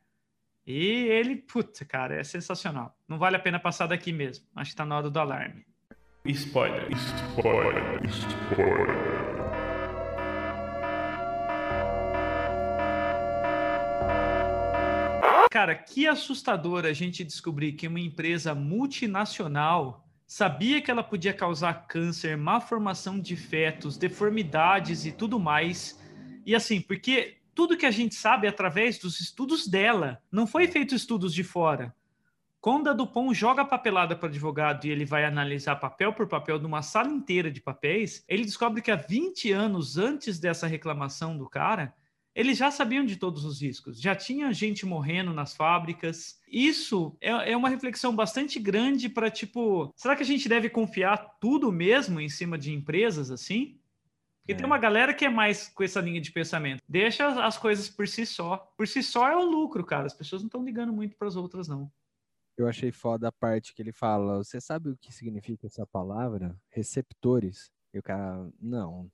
E 0.74 1.10
ele, 1.10 1.36
puta, 1.36 1.84
cara, 1.84 2.16
é 2.16 2.24
sensacional. 2.24 2.96
Não 3.06 3.18
vale 3.18 3.36
a 3.36 3.40
pena 3.40 3.60
passar 3.60 3.88
daqui 3.88 4.14
mesmo. 4.14 4.46
Acho 4.56 4.72
que 4.72 4.78
tá 4.78 4.86
na 4.86 4.96
hora 4.96 5.10
do 5.10 5.20
alarme. 5.20 5.66
Spoiler, 6.24 6.88
spoiler, 6.94 8.06
spoiler. 8.06 9.12
Cara, 15.52 15.76
que 15.76 16.08
assustador 16.08 16.86
a 16.86 16.94
gente 16.94 17.26
descobrir 17.26 17.74
que 17.74 17.86
uma 17.86 18.00
empresa 18.00 18.56
multinacional 18.56 20.08
sabia 20.26 20.82
que 20.82 20.90
ela 20.90 21.04
podia 21.04 21.34
causar 21.34 21.86
câncer, 21.86 22.38
má 22.38 22.62
formação 22.62 23.20
de 23.20 23.36
fetos, 23.36 23.98
deformidades 23.98 25.06
e 25.06 25.12
tudo 25.12 25.38
mais. 25.38 26.00
E 26.46 26.56
assim, 26.56 26.80
porque 26.80 27.41
tudo 27.54 27.78
que 27.78 27.86
a 27.86 27.92
gente 27.92 28.16
sabe 28.16 28.48
é 28.48 28.50
através 28.50 28.98
dos 28.98 29.20
estudos 29.20 29.68
dela, 29.68 30.22
não 30.32 30.48
foi 30.48 30.68
feito 30.68 30.96
estudos 30.96 31.34
de 31.34 31.44
fora. 31.44 31.94
Quando 32.62 32.90
a 32.90 32.94
Dupont 32.94 33.34
joga 33.34 33.64
a 33.64 33.66
papelada 33.66 34.16
para 34.16 34.28
o 34.28 34.30
advogado 34.30 34.86
e 34.86 34.92
ele 34.92 35.04
vai 35.04 35.26
analisar 35.26 35.78
papel 35.78 36.14
por 36.14 36.28
papel 36.28 36.60
numa 36.60 36.84
sala 36.84 37.10
inteira 37.10 37.50
de 37.50 37.60
papéis, 37.60 38.24
ele 38.28 38.46
descobre 38.46 38.84
que 38.84 38.92
há 38.92 38.96
20 38.96 39.52
anos 39.52 39.98
antes 39.98 40.40
dessa 40.40 40.68
reclamação 40.68 41.36
do 41.36 41.50
cara, 41.50 41.92
eles 42.36 42.58
já 42.58 42.72
sabiam 42.72 43.04
de 43.04 43.18
todos 43.18 43.44
os 43.44 43.62
riscos, 43.62 44.00
já 44.00 44.16
tinha 44.16 44.54
gente 44.54 44.86
morrendo 44.86 45.34
nas 45.34 45.56
fábricas. 45.56 46.40
Isso 46.48 47.18
é, 47.20 47.52
é 47.52 47.58
uma 47.58 47.68
reflexão 47.68 48.16
bastante 48.16 48.60
grande 48.60 49.10
para, 49.10 49.30
tipo, 49.30 49.92
será 49.96 50.16
que 50.16 50.24
a 50.24 50.26
gente 50.26 50.48
deve 50.48 50.70
confiar 50.70 51.18
tudo 51.42 51.72
mesmo 51.72 52.22
em 52.22 52.30
cima 52.30 52.58
de 52.58 52.72
empresas 52.72 53.32
assim? 53.32 53.81
Porque 54.42 54.54
é. 54.54 54.56
tem 54.56 54.66
uma 54.66 54.78
galera 54.78 55.14
que 55.14 55.26
é 55.26 55.30
mais 55.30 55.70
com 55.70 55.84
essa 55.84 56.02
linha 56.02 56.20
de 56.20 56.32
pensamento. 56.32 56.82
Deixa 56.88 57.28
as 57.46 57.58
coisas 57.58 57.90
por 57.90 58.08
si 58.08 58.26
só. 58.26 58.58
Por 58.76 58.88
si 58.88 59.02
só 59.04 59.28
é 59.28 59.36
o 59.36 59.46
lucro, 59.46 59.86
cara. 59.86 60.08
As 60.08 60.14
pessoas 60.14 60.42
não 60.42 60.48
estão 60.48 60.64
ligando 60.64 60.92
muito 60.92 61.16
para 61.16 61.28
as 61.28 61.36
outras, 61.36 61.68
não. 61.68 61.92
Eu 62.58 62.68
achei 62.68 62.92
foda 62.92 63.28
a 63.28 63.32
parte 63.32 63.74
que 63.74 63.82
ele 63.82 63.92
fala. 63.92 64.38
Você 64.38 64.60
sabe 64.60 64.90
o 64.90 64.98
que 64.98 65.14
significa 65.14 65.68
essa 65.68 65.86
palavra? 65.86 66.56
Receptores. 66.70 67.72
E 67.94 68.00
o 68.00 68.04
cara, 68.04 68.50
não, 68.60 69.12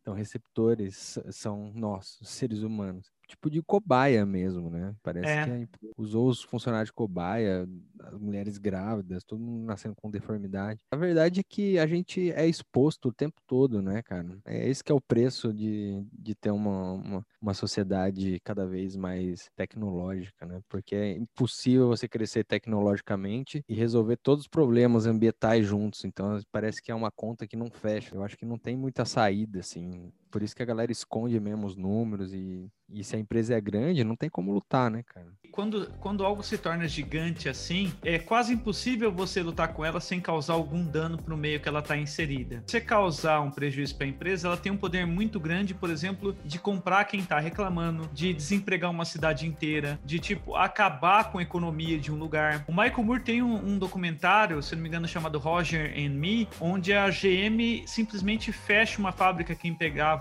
então, 0.00 0.14
receptores 0.14 1.18
são 1.30 1.72
nós, 1.74 2.18
seres 2.22 2.62
humanos 2.62 3.12
tipo 3.30 3.50
de 3.50 3.62
cobaia 3.62 4.26
mesmo, 4.26 4.70
né? 4.70 4.94
Parece 5.02 5.28
é. 5.28 5.66
que 5.66 5.90
usou 5.96 6.28
os 6.28 6.42
funcionários 6.42 6.88
de 6.88 6.92
cobaia, 6.92 7.68
as 8.00 8.18
mulheres 8.18 8.58
grávidas, 8.58 9.24
todo 9.24 9.40
mundo 9.40 9.64
nascendo 9.64 9.94
com 9.94 10.10
deformidade. 10.10 10.80
A 10.90 10.96
verdade 10.96 11.40
é 11.40 11.42
que 11.42 11.78
a 11.78 11.86
gente 11.86 12.30
é 12.32 12.46
exposto 12.46 13.08
o 13.08 13.12
tempo 13.12 13.40
todo, 13.46 13.80
né, 13.80 14.02
cara? 14.02 14.38
É 14.44 14.68
esse 14.68 14.82
que 14.82 14.92
é 14.92 14.94
o 14.94 15.00
preço 15.00 15.52
de, 15.52 16.04
de 16.12 16.34
ter 16.34 16.50
uma, 16.50 16.92
uma, 16.92 17.26
uma 17.40 17.54
sociedade 17.54 18.38
cada 18.44 18.66
vez 18.66 18.96
mais 18.96 19.48
tecnológica, 19.56 20.46
né? 20.46 20.60
Porque 20.68 20.94
é 20.94 21.12
impossível 21.12 21.88
você 21.88 22.08
crescer 22.08 22.44
tecnologicamente 22.44 23.64
e 23.68 23.74
resolver 23.74 24.16
todos 24.16 24.44
os 24.44 24.48
problemas 24.48 25.06
ambientais 25.06 25.66
juntos. 25.66 26.04
Então, 26.04 26.40
parece 26.50 26.82
que 26.82 26.90
é 26.90 26.94
uma 26.94 27.10
conta 27.10 27.46
que 27.46 27.56
não 27.56 27.70
fecha. 27.70 28.14
Eu 28.14 28.22
acho 28.22 28.36
que 28.36 28.44
não 28.44 28.58
tem 28.58 28.76
muita 28.76 29.04
saída, 29.04 29.60
assim. 29.60 30.12
Por 30.30 30.42
isso 30.42 30.54
que 30.54 30.62
a 30.62 30.66
galera 30.66 30.92
esconde 30.92 31.38
mesmo 31.40 31.66
os 31.66 31.76
números 31.76 32.32
e 32.32 32.70
e 32.92 33.04
se 33.04 33.16
a 33.16 33.18
empresa 33.18 33.54
é 33.54 33.60
grande, 33.60 34.02
não 34.02 34.16
tem 34.16 34.28
como 34.28 34.52
lutar, 34.52 34.90
né, 34.90 35.02
cara? 35.02 35.28
Quando, 35.52 35.90
quando 36.00 36.24
algo 36.24 36.42
se 36.42 36.56
torna 36.56 36.86
gigante 36.86 37.48
assim, 37.48 37.92
é 38.04 38.18
quase 38.18 38.52
impossível 38.52 39.10
você 39.10 39.42
lutar 39.42 39.72
com 39.72 39.84
ela 39.84 40.00
sem 40.00 40.20
causar 40.20 40.54
algum 40.54 40.84
dano 40.84 41.18
para 41.18 41.34
o 41.34 41.36
meio 41.36 41.60
que 41.60 41.68
ela 41.68 41.80
está 41.80 41.96
inserida. 41.96 42.62
Se 42.66 42.80
causar 42.80 43.40
um 43.40 43.50
prejuízo 43.50 43.96
para 43.96 44.06
a 44.06 44.08
empresa, 44.08 44.46
ela 44.46 44.56
tem 44.56 44.70
um 44.70 44.76
poder 44.76 45.06
muito 45.06 45.40
grande, 45.40 45.74
por 45.74 45.90
exemplo, 45.90 46.36
de 46.44 46.58
comprar 46.58 47.04
quem 47.04 47.20
está 47.20 47.38
reclamando, 47.40 48.08
de 48.12 48.32
desempregar 48.32 48.90
uma 48.90 49.04
cidade 49.04 49.46
inteira, 49.46 49.98
de 50.04 50.18
tipo 50.18 50.54
acabar 50.54 51.30
com 51.30 51.38
a 51.38 51.42
economia 51.42 51.98
de 51.98 52.12
um 52.12 52.16
lugar. 52.16 52.64
O 52.68 52.72
Michael 52.72 53.04
Moore 53.04 53.22
tem 53.22 53.42
um, 53.42 53.56
um 53.56 53.78
documentário, 53.78 54.62
se 54.62 54.74
não 54.74 54.82
me 54.82 54.88
engano, 54.88 55.08
chamado 55.08 55.38
Roger 55.38 55.92
and 55.96 56.10
Me, 56.10 56.48
onde 56.60 56.92
a 56.92 57.08
GM 57.10 57.82
simplesmente 57.86 58.52
fecha 58.52 59.00
uma 59.00 59.12
fábrica 59.12 59.54
que 59.54 59.66
empregava 59.66 60.19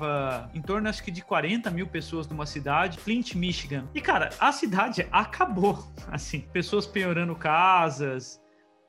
em 0.53 0.62
torno, 0.62 0.89
acho 0.89 1.03
que, 1.03 1.12
de 1.12 1.22
40 1.22 1.70
mil 1.72 1.88
pessoas 1.88 2.27
numa 2.27 2.46
cidade, 2.46 2.98
Flint, 3.00 3.36
Michigan. 3.36 3.88
E, 3.94 4.01
cara, 4.01 4.29
a 4.39 4.51
cidade 4.51 5.08
acabou. 5.12 5.91
Assim, 6.12 6.41
pessoas 6.41 6.86
penhorando 6.86 7.36
casas. 7.36 8.39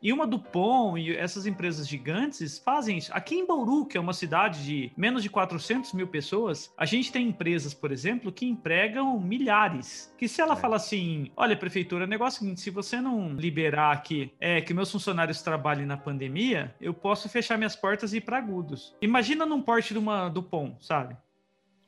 E 0.02 0.12
uma 0.12 0.26
Dupont 0.26 0.98
e 0.98 1.14
essas 1.14 1.46
empresas 1.46 1.86
gigantes 1.86 2.58
fazem 2.58 2.98
isso. 2.98 3.10
Aqui 3.12 3.34
em 3.34 3.46
Bauru, 3.46 3.84
que 3.84 3.98
é 3.98 4.00
uma 4.00 4.12
cidade 4.12 4.64
de 4.64 4.92
menos 4.96 5.22
de 5.22 5.28
400 5.28 5.92
mil 5.92 6.08
pessoas, 6.08 6.72
a 6.76 6.86
gente 6.86 7.12
tem 7.12 7.28
empresas, 7.28 7.74
por 7.74 7.92
exemplo, 7.92 8.32
que 8.32 8.46
empregam 8.46 9.20
milhares. 9.20 10.14
Que 10.16 10.26
se 10.26 10.40
ela 10.40 10.54
é. 10.54 10.56
fala 10.56 10.76
assim, 10.76 11.30
olha, 11.36 11.56
prefeitura, 11.56 12.04
o 12.04 12.08
negócio 12.08 12.38
é 12.38 12.40
o 12.40 12.40
seguinte, 12.40 12.60
se 12.60 12.70
você 12.70 13.00
não 13.00 13.34
liberar 13.34 13.92
aqui 13.92 14.32
é, 14.40 14.60
que 14.60 14.72
meus 14.72 14.90
funcionários 14.90 15.42
trabalhem 15.42 15.84
na 15.84 15.96
pandemia, 15.96 16.74
eu 16.80 16.94
posso 16.94 17.28
fechar 17.28 17.58
minhas 17.58 17.76
portas 17.76 18.12
e 18.12 18.16
ir 18.16 18.22
para 18.22 18.38
agudos. 18.38 18.94
Imagina 19.02 19.44
num 19.44 19.60
porte 19.60 19.92
de 19.92 19.98
uma 19.98 20.28
Dupont, 20.28 20.76
sabe? 20.80 21.16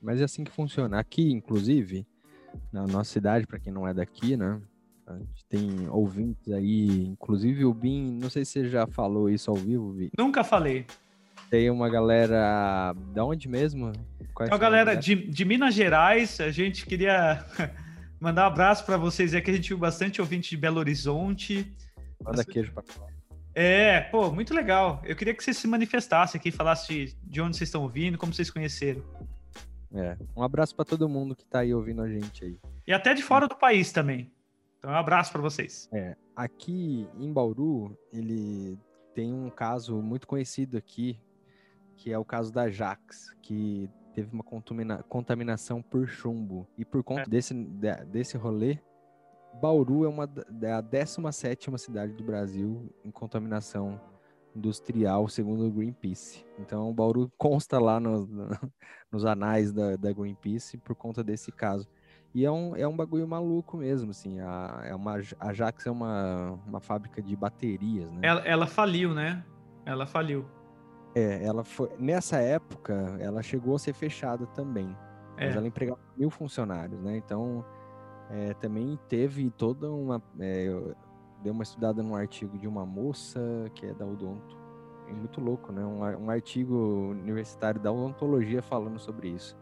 Mas 0.00 0.20
é 0.20 0.24
assim 0.24 0.44
que 0.44 0.50
funciona. 0.50 0.98
Aqui, 0.98 1.30
inclusive, 1.30 2.06
na 2.72 2.86
nossa 2.86 3.10
cidade, 3.10 3.46
para 3.46 3.58
quem 3.58 3.72
não 3.72 3.86
é 3.86 3.94
daqui, 3.94 4.36
né? 4.36 4.60
A 5.12 5.18
gente 5.18 5.44
tem 5.48 5.88
ouvintes 5.88 6.52
aí, 6.52 7.06
inclusive 7.06 7.64
o 7.64 7.74
Bin, 7.74 8.18
não 8.20 8.30
sei 8.30 8.44
se 8.44 8.52
você 8.52 8.68
já 8.68 8.86
falou 8.86 9.28
isso 9.28 9.50
ao 9.50 9.56
vivo, 9.56 9.92
Vi. 9.92 10.10
Nunca 10.16 10.42
falei. 10.42 10.86
Tem 11.50 11.70
uma 11.70 11.90
galera. 11.90 12.94
Da 13.12 13.24
onde 13.24 13.46
mesmo? 13.46 13.92
Qual 14.32 14.48
é 14.48 14.50
uma 14.50 14.58
galera 14.58 14.94
de, 14.94 15.14
de 15.14 15.44
Minas 15.44 15.74
Gerais. 15.74 16.40
A 16.40 16.50
gente 16.50 16.86
queria 16.86 17.44
mandar 18.18 18.44
um 18.44 18.46
abraço 18.46 18.86
para 18.86 18.96
vocês. 18.96 19.34
É 19.34 19.40
que 19.40 19.50
a 19.50 19.54
gente 19.54 19.68
viu 19.68 19.76
bastante 19.76 20.20
ouvinte 20.20 20.48
de 20.48 20.56
Belo 20.56 20.78
Horizonte. 20.78 21.70
Manda 22.24 22.42
queijo 22.42 22.72
pra 22.72 22.82
É, 23.54 24.00
pô, 24.00 24.30
muito 24.32 24.54
legal. 24.54 25.02
Eu 25.04 25.14
queria 25.14 25.34
que 25.34 25.44
vocês 25.44 25.58
se 25.58 25.68
manifestassem 25.68 26.38
aqui, 26.38 26.50
falassem 26.50 27.12
de 27.22 27.42
onde 27.42 27.56
vocês 27.56 27.68
estão 27.68 27.82
ouvindo, 27.82 28.16
como 28.16 28.32
vocês 28.32 28.50
conheceram. 28.50 29.02
É. 29.94 30.16
Um 30.34 30.42
abraço 30.42 30.74
para 30.74 30.86
todo 30.86 31.06
mundo 31.08 31.36
que 31.36 31.44
tá 31.44 31.60
aí 31.60 31.74
ouvindo 31.74 32.00
a 32.00 32.08
gente 32.08 32.44
aí. 32.44 32.58
E 32.86 32.92
até 32.94 33.12
de 33.12 33.22
fora 33.22 33.46
do 33.46 33.54
país 33.54 33.92
também. 33.92 34.30
Então, 34.82 34.90
um 34.90 34.96
abraço 34.96 35.30
para 35.30 35.40
vocês. 35.40 35.88
É. 35.92 36.16
Aqui 36.34 37.08
em 37.16 37.32
Bauru, 37.32 37.96
ele 38.12 38.76
tem 39.14 39.32
um 39.32 39.48
caso 39.48 40.02
muito 40.02 40.26
conhecido 40.26 40.76
aqui, 40.76 41.20
que 41.96 42.12
é 42.12 42.18
o 42.18 42.24
caso 42.24 42.52
da 42.52 42.68
Jax, 42.68 43.32
que 43.40 43.88
teve 44.12 44.34
uma 44.34 44.42
contaminação 45.08 45.80
por 45.80 46.08
chumbo. 46.08 46.66
E 46.76 46.84
por 46.84 47.04
conta 47.04 47.22
é. 47.22 47.26
desse, 47.28 47.54
desse 48.10 48.36
rolê, 48.36 48.76
Bauru 49.60 50.04
é 50.04 50.08
uma 50.08 50.28
é 50.60 50.72
a 50.72 50.80
17 50.80 51.78
cidade 51.78 52.12
do 52.14 52.24
Brasil 52.24 52.92
em 53.04 53.10
contaminação 53.12 54.00
industrial, 54.52 55.28
segundo 55.28 55.64
o 55.64 55.70
Greenpeace. 55.70 56.44
Então, 56.58 56.92
Bauru 56.92 57.30
consta 57.38 57.78
lá 57.78 58.00
no, 58.00 58.26
no, 58.26 58.50
nos 59.12 59.24
anais 59.24 59.72
da, 59.72 59.94
da, 59.94 60.12
Greenpeace 60.12 60.76
por 60.76 60.96
conta 60.96 61.22
desse 61.22 61.52
caso. 61.52 61.88
E 62.34 62.44
é 62.44 62.50
um, 62.50 62.74
é 62.74 62.88
um 62.88 62.96
bagulho 62.96 63.28
maluco 63.28 63.76
mesmo, 63.76 64.10
assim. 64.10 64.40
A, 64.40 64.82
é 64.84 64.94
uma, 64.94 65.16
a 65.38 65.48
Ajax 65.48 65.86
é 65.86 65.90
uma, 65.90 66.58
uma 66.66 66.80
fábrica 66.80 67.20
de 67.20 67.36
baterias, 67.36 68.10
né? 68.10 68.20
Ela, 68.22 68.40
ela 68.40 68.66
faliu, 68.66 69.12
né? 69.12 69.44
Ela 69.84 70.06
faliu. 70.06 70.46
É, 71.14 71.44
ela 71.44 71.62
foi. 71.62 71.90
Nessa 71.98 72.38
época, 72.38 73.16
ela 73.20 73.42
chegou 73.42 73.74
a 73.74 73.78
ser 73.78 73.92
fechada 73.92 74.46
também. 74.46 74.96
É. 75.36 75.46
Mas 75.46 75.56
ela 75.56 75.66
empregava 75.66 76.00
mil 76.16 76.30
funcionários, 76.30 77.00
né? 77.02 77.16
Então, 77.16 77.64
é, 78.30 78.54
também 78.54 78.98
teve 79.08 79.50
toda 79.50 79.90
uma. 79.90 80.22
É, 80.40 80.74
dei 81.42 81.52
uma 81.52 81.62
estudada 81.62 82.02
num 82.02 82.14
artigo 82.14 82.56
de 82.56 82.66
uma 82.66 82.86
moça 82.86 83.40
que 83.74 83.84
é 83.84 83.92
da 83.92 84.06
Odonto. 84.06 84.56
É 85.08 85.12
muito 85.12 85.40
louco, 85.40 85.70
né? 85.70 85.84
Um, 85.84 86.24
um 86.24 86.30
artigo 86.30 87.10
universitário 87.10 87.80
da 87.80 87.92
odontologia 87.92 88.62
falando 88.62 88.98
sobre 88.98 89.28
isso. 89.28 89.56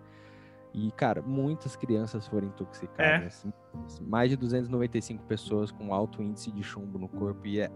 E, 0.72 0.90
cara, 0.92 1.20
muitas 1.22 1.74
crianças 1.74 2.26
foram 2.26 2.48
intoxicadas. 2.48 3.44
É. 3.44 4.02
Mais 4.02 4.30
de 4.30 4.36
295 4.36 5.24
pessoas 5.24 5.70
com 5.70 5.92
alto 5.92 6.22
índice 6.22 6.50
de 6.50 6.62
chumbo 6.62 6.98
no 6.98 7.08
corpo. 7.08 7.46
E, 7.46 7.60
é, 7.60 7.70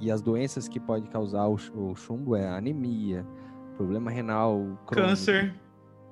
e 0.00 0.10
as 0.10 0.20
doenças 0.20 0.68
que 0.68 0.78
pode 0.78 1.08
causar 1.08 1.48
o, 1.48 1.54
o 1.74 1.94
chumbo 1.94 2.36
é 2.36 2.46
anemia, 2.46 3.26
problema 3.76 4.10
renal, 4.10 4.58
crônico, 4.86 5.08
câncer, 5.08 5.54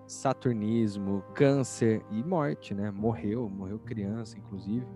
saturnismo, 0.06 1.22
câncer 1.34 2.02
e 2.10 2.22
morte, 2.22 2.74
né? 2.74 2.90
Morreu, 2.90 3.48
morreu 3.48 3.78
criança, 3.78 4.38
inclusive. 4.38 4.86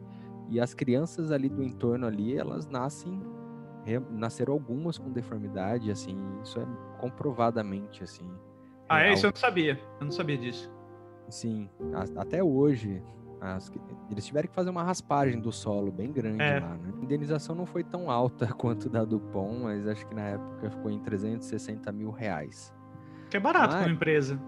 E 0.48 0.60
as 0.60 0.72
crianças 0.74 1.30
ali 1.30 1.48
do 1.48 1.62
entorno 1.62 2.06
ali, 2.06 2.36
elas 2.36 2.68
nascem, 2.68 3.20
nasceram 4.10 4.52
algumas 4.52 4.96
com 4.96 5.10
deformidade, 5.10 5.90
assim, 5.90 6.16
isso 6.42 6.60
é 6.60 6.66
comprovadamente, 6.98 8.02
assim. 8.02 8.30
Ah, 8.88 9.02
é? 9.02 9.12
Isso 9.12 9.26
eu 9.26 9.30
não 9.30 9.36
sabia, 9.36 9.80
eu 10.00 10.04
não 10.04 10.12
sabia 10.12 10.38
disso. 10.38 10.72
Sim, 11.28 11.68
até 12.16 12.42
hoje, 12.42 13.02
as- 13.40 13.70
eles 14.10 14.24
tiveram 14.24 14.48
que 14.48 14.54
fazer 14.54 14.70
uma 14.70 14.82
raspagem 14.82 15.40
do 15.40 15.50
solo 15.52 15.90
bem 15.90 16.12
grande 16.12 16.42
É. 16.42 16.60
lá, 16.60 16.76
né? 16.76 16.92
A 17.00 17.02
indenização 17.04 17.54
não 17.54 17.66
foi 17.66 17.82
tão 17.84 18.10
alta 18.10 18.46
quanto 18.54 18.88
da 18.88 19.04
Dupont, 19.04 19.60
mas 19.62 19.86
acho 19.86 20.06
que 20.06 20.14
na 20.14 20.22
época 20.22 20.70
ficou 20.70 20.90
em 20.90 21.00
360 21.00 21.90
mil 21.92 22.10
reais. 22.10 22.72
Que 23.30 23.36
é 23.36 23.40
barato 23.40 23.74
para 23.76 23.86
uma 23.86 23.92
empresa. 23.92 24.40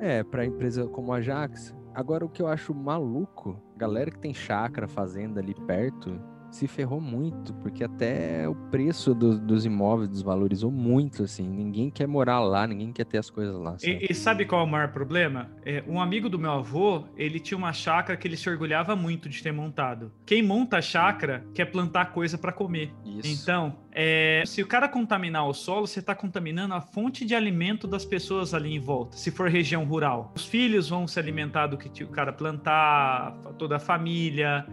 É, 0.00 0.22
pra 0.22 0.44
empresa 0.44 0.86
como 0.88 1.12
a 1.12 1.20
Jax. 1.20 1.74
Agora, 1.94 2.24
o 2.24 2.28
que 2.28 2.42
eu 2.42 2.46
acho 2.46 2.74
maluco, 2.74 3.58
galera 3.76 4.10
que 4.10 4.18
tem 4.18 4.34
chácara, 4.34 4.86
fazenda 4.86 5.40
ali 5.40 5.54
perto, 5.54 6.20
se 6.56 6.66
ferrou 6.66 7.00
muito, 7.00 7.52
porque 7.54 7.84
até 7.84 8.48
o 8.48 8.54
preço 8.70 9.14
do- 9.14 9.38
dos 9.38 9.66
imóveis 9.66 10.08
desvalorizou 10.08 10.70
muito, 10.70 11.22
assim. 11.24 11.46
Ninguém 11.46 11.90
quer 11.90 12.06
morar 12.08 12.40
lá, 12.40 12.66
ninguém 12.66 12.92
quer 12.92 13.04
ter 13.04 13.18
as 13.18 13.28
coisas 13.30 13.54
lá. 13.54 13.78
sabe? 13.78 13.98
E, 14.02 14.06
e 14.10 14.14
sabe 14.14 14.44
qual 14.46 14.62
é 14.62 14.64
o 14.64 14.66
maior 14.66 14.88
problema? 14.92 15.50
É, 15.64 15.84
um 15.86 16.00
amigo 16.00 16.28
do 16.28 16.38
meu 16.38 16.50
avô, 16.52 17.04
ele 17.16 17.38
tinha 17.38 17.58
uma 17.58 17.72
chácara 17.72 18.16
que 18.18 18.26
ele 18.26 18.36
se 18.36 18.48
orgulhava 18.48 18.96
muito 18.96 19.28
de 19.28 19.42
ter 19.42 19.52
montado. 19.52 20.10
Quem 20.24 20.42
monta 20.42 20.78
a 20.78 20.82
chácara 20.82 21.44
quer 21.54 21.66
plantar 21.66 22.06
coisa 22.12 22.38
para 22.38 22.52
comer. 22.52 22.92
Isso. 23.04 23.42
Então, 23.42 23.76
é, 23.92 24.42
se 24.46 24.62
o 24.62 24.66
cara 24.66 24.88
contaminar 24.88 25.46
o 25.46 25.52
solo, 25.54 25.86
você 25.86 26.00
está 26.00 26.14
contaminando 26.14 26.72
a 26.74 26.80
fonte 26.80 27.24
de 27.24 27.34
alimento 27.34 27.86
das 27.86 28.04
pessoas 28.04 28.54
ali 28.54 28.74
em 28.74 28.80
volta, 28.80 29.16
se 29.16 29.30
for 29.30 29.48
região 29.50 29.84
rural. 29.84 30.32
Os 30.34 30.46
filhos 30.46 30.88
vão 30.88 31.06
se 31.06 31.18
alimentar 31.18 31.66
do 31.66 31.76
que 31.76 32.02
o 32.04 32.08
cara 32.08 32.32
plantar, 32.32 33.32
toda 33.58 33.76
a 33.76 33.78
família. 33.78 34.66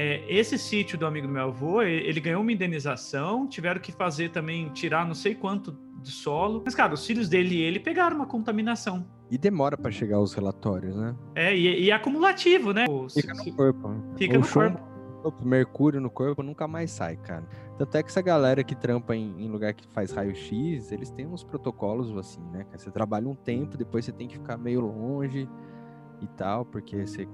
É, 0.00 0.22
esse 0.28 0.56
sítio 0.56 0.96
do 0.96 1.04
amigo 1.06 1.26
do 1.26 1.32
meu 1.32 1.42
avô, 1.42 1.82
ele 1.82 2.20
ganhou 2.20 2.40
uma 2.40 2.52
indenização, 2.52 3.48
tiveram 3.48 3.80
que 3.80 3.90
fazer 3.90 4.30
também, 4.30 4.68
tirar 4.68 5.04
não 5.04 5.12
sei 5.12 5.34
quanto 5.34 5.76
de 6.00 6.12
solo. 6.12 6.62
Mas, 6.64 6.72
cara, 6.72 6.94
os 6.94 7.04
filhos 7.04 7.28
dele 7.28 7.56
e 7.56 7.62
ele 7.62 7.80
pegaram 7.80 8.14
uma 8.14 8.26
contaminação. 8.26 9.04
E 9.28 9.36
demora 9.36 9.76
pra 9.76 9.90
chegar 9.90 10.20
os 10.20 10.32
relatórios, 10.34 10.94
né? 10.94 11.16
É, 11.34 11.56
e, 11.56 11.86
e 11.86 11.90
é 11.90 11.94
acumulativo, 11.94 12.72
né? 12.72 12.86
Fica 13.12 13.34
Se- 13.34 13.50
no 13.50 13.56
corpo. 13.56 13.90
fica 14.16 14.36
O 14.38 14.40
no 14.40 14.46
corpo. 14.48 14.80
o 15.42 15.44
mercúrio 15.44 16.00
no 16.00 16.10
corpo 16.10 16.44
nunca 16.44 16.68
mais 16.68 16.92
sai, 16.92 17.16
cara. 17.16 17.44
Tanto 17.76 17.96
é 17.96 18.02
que 18.04 18.08
essa 18.08 18.22
galera 18.22 18.62
que 18.62 18.76
trampa 18.76 19.16
em, 19.16 19.34
em 19.44 19.48
lugar 19.48 19.74
que 19.74 19.84
faz 19.88 20.12
raio-x, 20.12 20.92
eles 20.92 21.10
têm 21.10 21.26
uns 21.26 21.42
protocolos 21.42 22.16
assim, 22.16 22.40
né? 22.52 22.64
Você 22.72 22.88
trabalha 22.92 23.26
um 23.28 23.34
tempo, 23.34 23.76
depois 23.76 24.04
você 24.04 24.12
tem 24.12 24.28
que 24.28 24.36
ficar 24.36 24.56
meio 24.56 24.80
longe 24.80 25.48
e 26.20 26.26
tal, 26.36 26.64
porque 26.64 27.04
você 27.04 27.26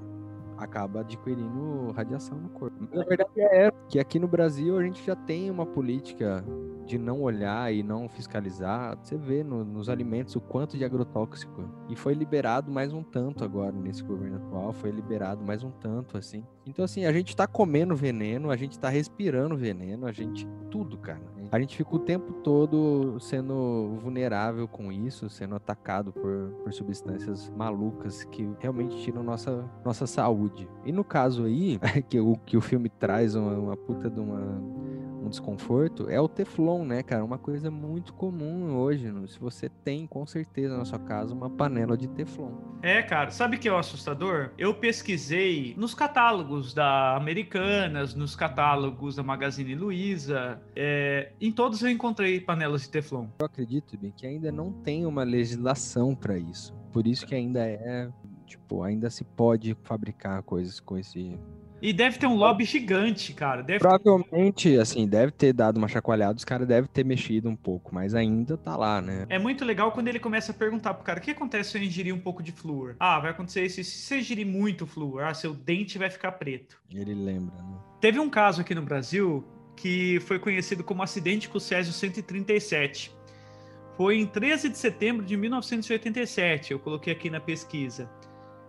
acaba 0.56 1.00
adquirindo 1.00 1.92
radiação 1.92 2.38
no 2.38 2.48
corpo. 2.50 2.76
Mas 2.80 3.00
a 3.00 3.04
verdade 3.04 3.40
é 3.40 3.70
que 3.88 3.98
aqui 3.98 4.18
no 4.18 4.28
Brasil 4.28 4.78
a 4.78 4.82
gente 4.82 5.04
já 5.04 5.16
tem 5.16 5.50
uma 5.50 5.66
política 5.66 6.44
de 6.84 6.98
não 6.98 7.22
olhar 7.22 7.72
e 7.72 7.82
não 7.82 8.08
fiscalizar. 8.08 8.96
Você 9.02 9.16
vê 9.16 9.42
no- 9.42 9.64
nos 9.64 9.88
alimentos 9.88 10.36
o 10.36 10.40
quanto 10.40 10.76
de 10.76 10.84
agrotóxico. 10.84 11.64
E 11.88 11.96
foi 11.96 12.14
liberado 12.14 12.70
mais 12.70 12.92
um 12.92 13.02
tanto 13.02 13.44
agora 13.44 13.72
nesse 13.72 14.02
governo 14.02 14.36
atual, 14.36 14.72
foi 14.72 14.90
liberado 14.90 15.44
mais 15.44 15.62
um 15.62 15.70
tanto, 15.70 16.16
assim. 16.16 16.44
Então, 16.66 16.84
assim, 16.84 17.04
a 17.04 17.12
gente 17.12 17.36
tá 17.36 17.46
comendo 17.46 17.94
veneno, 17.94 18.50
a 18.50 18.56
gente 18.56 18.78
tá 18.78 18.88
respirando 18.88 19.56
veneno, 19.56 20.06
a 20.06 20.12
gente. 20.12 20.46
Tudo, 20.70 20.98
cara. 20.98 21.20
A 21.52 21.60
gente 21.60 21.76
fica 21.76 21.94
o 21.94 21.98
tempo 22.00 22.32
todo 22.42 23.16
sendo 23.20 23.96
vulnerável 24.00 24.66
com 24.66 24.90
isso, 24.90 25.28
sendo 25.30 25.54
atacado 25.54 26.12
por, 26.12 26.50
por 26.64 26.72
substâncias 26.72 27.48
malucas 27.50 28.24
que 28.24 28.48
realmente 28.58 28.96
tiram 29.02 29.22
nossa, 29.22 29.70
nossa 29.84 30.04
saúde. 30.06 30.68
E 30.84 30.90
no 30.90 31.04
caso 31.04 31.44
aí, 31.44 31.78
que 32.08 32.18
o, 32.18 32.36
que 32.44 32.56
o 32.56 32.60
filme 32.60 32.88
traz 32.88 33.34
uma, 33.36 33.52
uma 33.52 33.76
puta 33.76 34.10
de 34.10 34.18
uma 34.18 34.60
um 35.24 35.28
desconforto 35.28 36.08
é 36.08 36.20
o 36.20 36.28
Teflon, 36.28 36.84
né, 36.84 37.02
cara? 37.02 37.24
Uma 37.24 37.38
coisa 37.38 37.70
muito 37.70 38.12
comum 38.12 38.76
hoje. 38.76 39.10
né? 39.10 39.26
Se 39.26 39.38
você 39.38 39.68
tem, 39.68 40.06
com 40.06 40.26
certeza, 40.26 40.76
na 40.76 40.84
sua 40.84 40.98
casa, 40.98 41.34
uma 41.34 41.48
panela 41.48 41.96
de 41.96 42.08
Teflon. 42.08 42.52
É, 42.82 43.02
cara, 43.02 43.30
sabe 43.30 43.56
o 43.56 43.58
que 43.58 43.68
é 43.68 43.72
o 43.72 43.78
assustador? 43.78 44.50
Eu 44.58 44.74
pesquisei 44.74 45.74
nos 45.76 45.94
catálogos 45.94 46.74
da 46.74 47.16
Americanas, 47.16 48.14
nos 48.14 48.36
catálogos 48.36 49.16
da 49.16 49.22
Magazine 49.22 49.74
Luiza, 49.74 50.60
é, 50.76 51.32
em 51.40 51.50
todos 51.50 51.82
eu 51.82 51.90
encontrei 51.90 52.40
panelas 52.40 52.82
de 52.82 52.90
Teflon. 52.90 53.26
Eu 53.38 53.46
acredito, 53.46 53.96
bem, 53.98 54.12
que 54.14 54.26
ainda 54.26 54.52
não 54.52 54.72
tem 54.72 55.06
uma 55.06 55.22
legislação 55.24 56.14
para 56.14 56.36
isso. 56.36 56.74
Por 56.92 57.06
isso 57.06 57.26
que 57.26 57.34
ainda 57.34 57.60
é, 57.60 58.08
tipo, 58.46 58.82
ainda 58.82 59.10
se 59.10 59.24
pode 59.24 59.76
fabricar 59.82 60.42
coisas 60.42 60.78
com 60.80 60.96
esse. 60.96 61.38
E 61.82 61.92
deve 61.92 62.18
ter 62.18 62.26
um 62.26 62.34
lobby 62.34 62.64
gigante, 62.64 63.32
cara. 63.32 63.62
Deve 63.62 63.78
ter... 63.78 63.88
Provavelmente, 63.88 64.76
assim, 64.78 65.06
deve 65.06 65.32
ter 65.32 65.52
dado 65.52 65.76
uma 65.76 65.88
chacoalhada, 65.88 66.36
os 66.36 66.44
caras 66.44 66.66
devem 66.66 66.88
ter 66.90 67.04
mexido 67.04 67.48
um 67.48 67.56
pouco, 67.56 67.94
mas 67.94 68.14
ainda 68.14 68.56
tá 68.56 68.76
lá, 68.76 69.02
né? 69.02 69.26
É 69.28 69.38
muito 69.38 69.64
legal 69.64 69.92
quando 69.92 70.08
ele 70.08 70.18
começa 70.18 70.52
a 70.52 70.54
perguntar 70.54 70.94
pro 70.94 71.04
cara: 71.04 71.20
o 71.20 71.22
que 71.22 71.32
acontece 71.32 71.72
se 71.72 71.78
eu 71.78 71.82
ingerir 71.82 72.14
um 72.14 72.20
pouco 72.20 72.42
de 72.42 72.52
flúor? 72.52 72.96
Ah, 72.98 73.20
vai 73.20 73.32
acontecer 73.32 73.64
isso. 73.64 73.84
Se 73.84 73.90
você 73.90 74.18
ingerir 74.18 74.46
muito 74.46 74.86
flúor? 74.86 75.24
Ah, 75.24 75.34
seu 75.34 75.52
dente 75.52 75.98
vai 75.98 76.10
ficar 76.10 76.32
preto. 76.32 76.80
Ele 76.92 77.14
lembra, 77.14 77.56
né? 77.56 77.76
Teve 78.00 78.18
um 78.18 78.30
caso 78.30 78.60
aqui 78.62 78.74
no 78.74 78.82
Brasil 78.82 79.44
que 79.76 80.20
foi 80.20 80.38
conhecido 80.38 80.84
como 80.84 81.02
acidente 81.02 81.48
com 81.48 81.58
o 81.58 81.60
Césio 81.60 81.92
137. 81.92 83.14
Foi 83.96 84.18
em 84.18 84.26
13 84.26 84.70
de 84.70 84.78
setembro 84.78 85.24
de 85.24 85.36
1987, 85.36 86.72
eu 86.72 86.78
coloquei 86.78 87.12
aqui 87.12 87.30
na 87.30 87.40
pesquisa. 87.40 88.10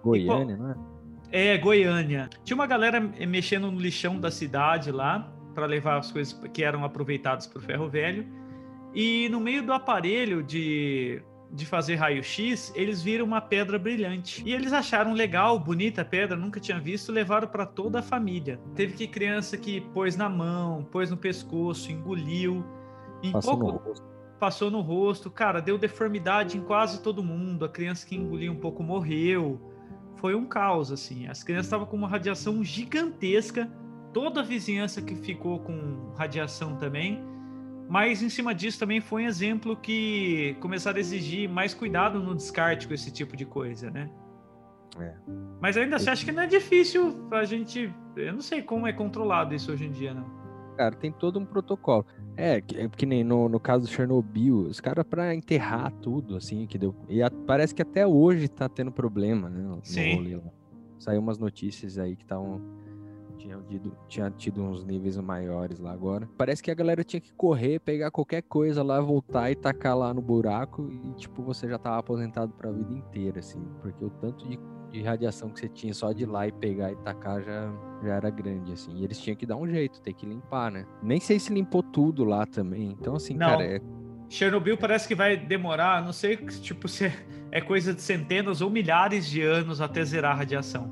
Goiânia, 0.03 0.55
não 0.55 0.71
é? 0.71 0.94
É, 1.31 1.57
Goiânia. 1.57 2.29
Tinha 2.43 2.55
uma 2.55 2.67
galera 2.67 2.99
mexendo 2.99 3.71
no 3.71 3.79
lixão 3.79 4.19
da 4.19 4.31
cidade 4.31 4.91
lá, 4.91 5.31
para 5.53 5.65
levar 5.65 5.97
as 5.97 6.11
coisas 6.11 6.33
que 6.53 6.63
eram 6.63 6.83
aproveitadas 6.83 7.47
para 7.47 7.59
o 7.59 7.61
ferro 7.61 7.89
velho. 7.89 8.25
E 8.93 9.27
no 9.29 9.39
meio 9.39 9.63
do 9.63 9.73
aparelho 9.73 10.43
de, 10.43 11.21
de 11.51 11.65
fazer 11.65 11.95
raio-x, 11.95 12.71
eles 12.75 13.01
viram 13.01 13.25
uma 13.25 13.41
pedra 13.41 13.79
brilhante. 13.79 14.43
E 14.45 14.53
eles 14.53 14.73
acharam 14.73 15.13
legal, 15.13 15.57
bonita 15.57 16.01
a 16.01 16.05
pedra, 16.05 16.37
nunca 16.37 16.59
tinha 16.59 16.79
visto, 16.79 17.11
levaram 17.11 17.47
para 17.47 17.65
toda 17.65 17.99
a 17.99 18.01
família. 18.01 18.59
Teve 18.75 18.93
que 18.93 19.07
criança 19.07 19.57
que 19.57 19.81
pôs 19.81 20.15
na 20.15 20.29
mão, 20.29 20.83
pôs 20.83 21.09
no 21.09 21.17
pescoço, 21.17 21.91
engoliu. 21.91 22.65
Em 23.23 23.31
Passou 23.31 23.57
pouco, 23.57 23.71
no 23.71 23.77
rosto. 23.79 24.05
passou 24.39 24.69
no 24.71 24.81
rosto, 24.81 25.31
cara, 25.31 25.61
deu 25.61 25.77
deformidade 25.77 26.57
em 26.57 26.61
quase 26.61 27.01
todo 27.01 27.23
mundo. 27.23 27.65
A 27.65 27.69
criança 27.69 28.05
que 28.05 28.15
engoliu 28.15 28.51
um 28.51 28.59
pouco 28.59 28.83
morreu. 28.83 29.59
Foi 30.15 30.35
um 30.35 30.45
caos, 30.45 30.91
assim. 30.91 31.27
As 31.27 31.43
crianças 31.43 31.67
estavam 31.67 31.85
com 31.85 31.95
uma 31.95 32.07
radiação 32.07 32.63
gigantesca, 32.63 33.69
toda 34.13 34.41
a 34.41 34.43
vizinhança 34.43 35.01
que 35.01 35.15
ficou 35.15 35.59
com 35.59 36.13
radiação 36.17 36.75
também. 36.77 37.23
Mas 37.87 38.23
em 38.23 38.29
cima 38.29 38.55
disso 38.55 38.79
também 38.79 38.99
foi 38.99 39.23
um 39.23 39.27
exemplo 39.27 39.75
que 39.75 40.57
começaram 40.59 40.97
a 40.97 40.99
exigir 40.99 41.47
mais 41.47 41.73
cuidado 41.73 42.19
no 42.19 42.33
descarte 42.33 42.87
com 42.87 42.93
esse 42.93 43.11
tipo 43.11 43.37
de 43.37 43.45
coisa, 43.45 43.91
né? 43.91 44.09
É. 44.99 45.13
Mas 45.61 45.77
ainda 45.77 45.97
assim, 45.97 46.09
acho 46.09 46.25
que 46.25 46.31
não 46.31 46.43
é 46.43 46.47
difícil 46.47 47.27
a 47.31 47.43
gente. 47.43 47.93
Eu 48.15 48.33
não 48.33 48.41
sei 48.41 48.61
como 48.61 48.87
é 48.87 48.93
controlado 48.93 49.53
isso 49.53 49.71
hoje 49.71 49.85
em 49.85 49.91
dia, 49.91 50.13
não. 50.13 50.44
Cara, 50.75 50.95
tem 50.95 51.11
todo 51.11 51.39
um 51.39 51.45
protocolo. 51.45 52.05
É, 52.35 52.59
que, 52.59 52.77
é 52.77 52.89
que 52.89 53.05
nem 53.05 53.23
no, 53.23 53.47
no 53.47 53.59
caso 53.59 53.85
do 53.85 53.89
Chernobyl, 53.89 54.57
os 54.67 54.81
caras 54.81 55.05
pra 55.09 55.33
enterrar 55.33 55.91
tudo, 56.01 56.35
assim, 56.35 56.67
que 56.67 56.77
deu. 56.77 56.93
E 57.07 57.23
a- 57.23 57.31
parece 57.31 57.73
que 57.73 57.81
até 57.81 58.05
hoje 58.05 58.47
tá 58.49 58.67
tendo 58.67 58.91
problema, 58.91 59.49
né? 59.49 59.61
no 59.61 59.79
Sim. 59.83 60.15
rolê 60.15 60.35
lá. 60.35 60.51
Saiu 60.99 61.21
umas 61.21 61.37
notícias 61.37 61.97
aí 61.97 62.15
que 62.15 62.23
estavam. 62.23 62.61
Tinha, 63.37 63.59
tinha 64.07 64.31
tido 64.31 64.61
uns 64.63 64.83
níveis 64.83 65.17
maiores 65.17 65.77
lá 65.79 65.91
agora. 65.91 66.27
Parece 66.35 66.63
que 66.63 66.71
a 66.71 66.73
galera 66.73 67.03
tinha 67.03 67.21
que 67.21 67.31
correr, 67.33 67.79
pegar 67.79 68.09
qualquer 68.09 68.41
coisa 68.41 68.81
lá, 68.81 68.99
voltar 68.99 69.51
e 69.51 69.55
tacar 69.55 69.95
lá 69.95 70.11
no 70.13 70.21
buraco. 70.21 70.89
E, 70.89 71.13
tipo, 71.13 71.43
você 71.43 71.69
já 71.69 71.77
tava 71.77 71.99
aposentado 71.99 72.53
pra 72.53 72.71
vida 72.71 72.91
inteira, 72.91 73.39
assim. 73.39 73.61
Porque 73.81 74.03
o 74.03 74.09
tanto 74.09 74.47
de, 74.47 74.57
de 74.95 75.03
radiação 75.03 75.49
que 75.49 75.59
você 75.59 75.67
tinha 75.67 75.93
só 75.93 76.11
de 76.11 76.23
ir 76.23 76.25
lá 76.25 76.47
e 76.47 76.51
pegar 76.51 76.91
e 76.91 76.95
tacar 76.97 77.41
já, 77.41 77.71
já 78.03 78.13
era 78.15 78.29
grande, 78.29 78.71
assim. 78.71 78.95
E 78.97 79.03
eles 79.03 79.19
tinham 79.19 79.35
que 79.35 79.45
dar 79.45 79.57
um 79.57 79.67
jeito, 79.67 80.01
ter 80.01 80.13
que 80.13 80.25
limpar, 80.25 80.71
né? 80.71 80.85
Nem 81.03 81.19
sei 81.19 81.39
se 81.39 81.53
limpou 81.53 81.83
tudo 81.83 82.23
lá 82.23 82.45
também. 82.45 82.95
Então, 82.99 83.15
assim, 83.15 83.35
Não. 83.35 83.47
cara, 83.47 83.63
é, 83.63 83.81
Chernobyl 84.29 84.77
parece 84.77 85.07
que 85.07 85.15
vai 85.15 85.37
demorar, 85.37 86.03
não 86.03 86.13
sei, 86.13 86.37
tipo, 86.37 86.87
se 86.87 87.11
é 87.51 87.61
coisa 87.61 87.93
de 87.93 88.01
centenas 88.01 88.61
ou 88.61 88.69
milhares 88.69 89.27
de 89.27 89.41
anos 89.41 89.81
até 89.81 90.03
zerar 90.03 90.31
a 90.31 90.35
radiação. 90.35 90.89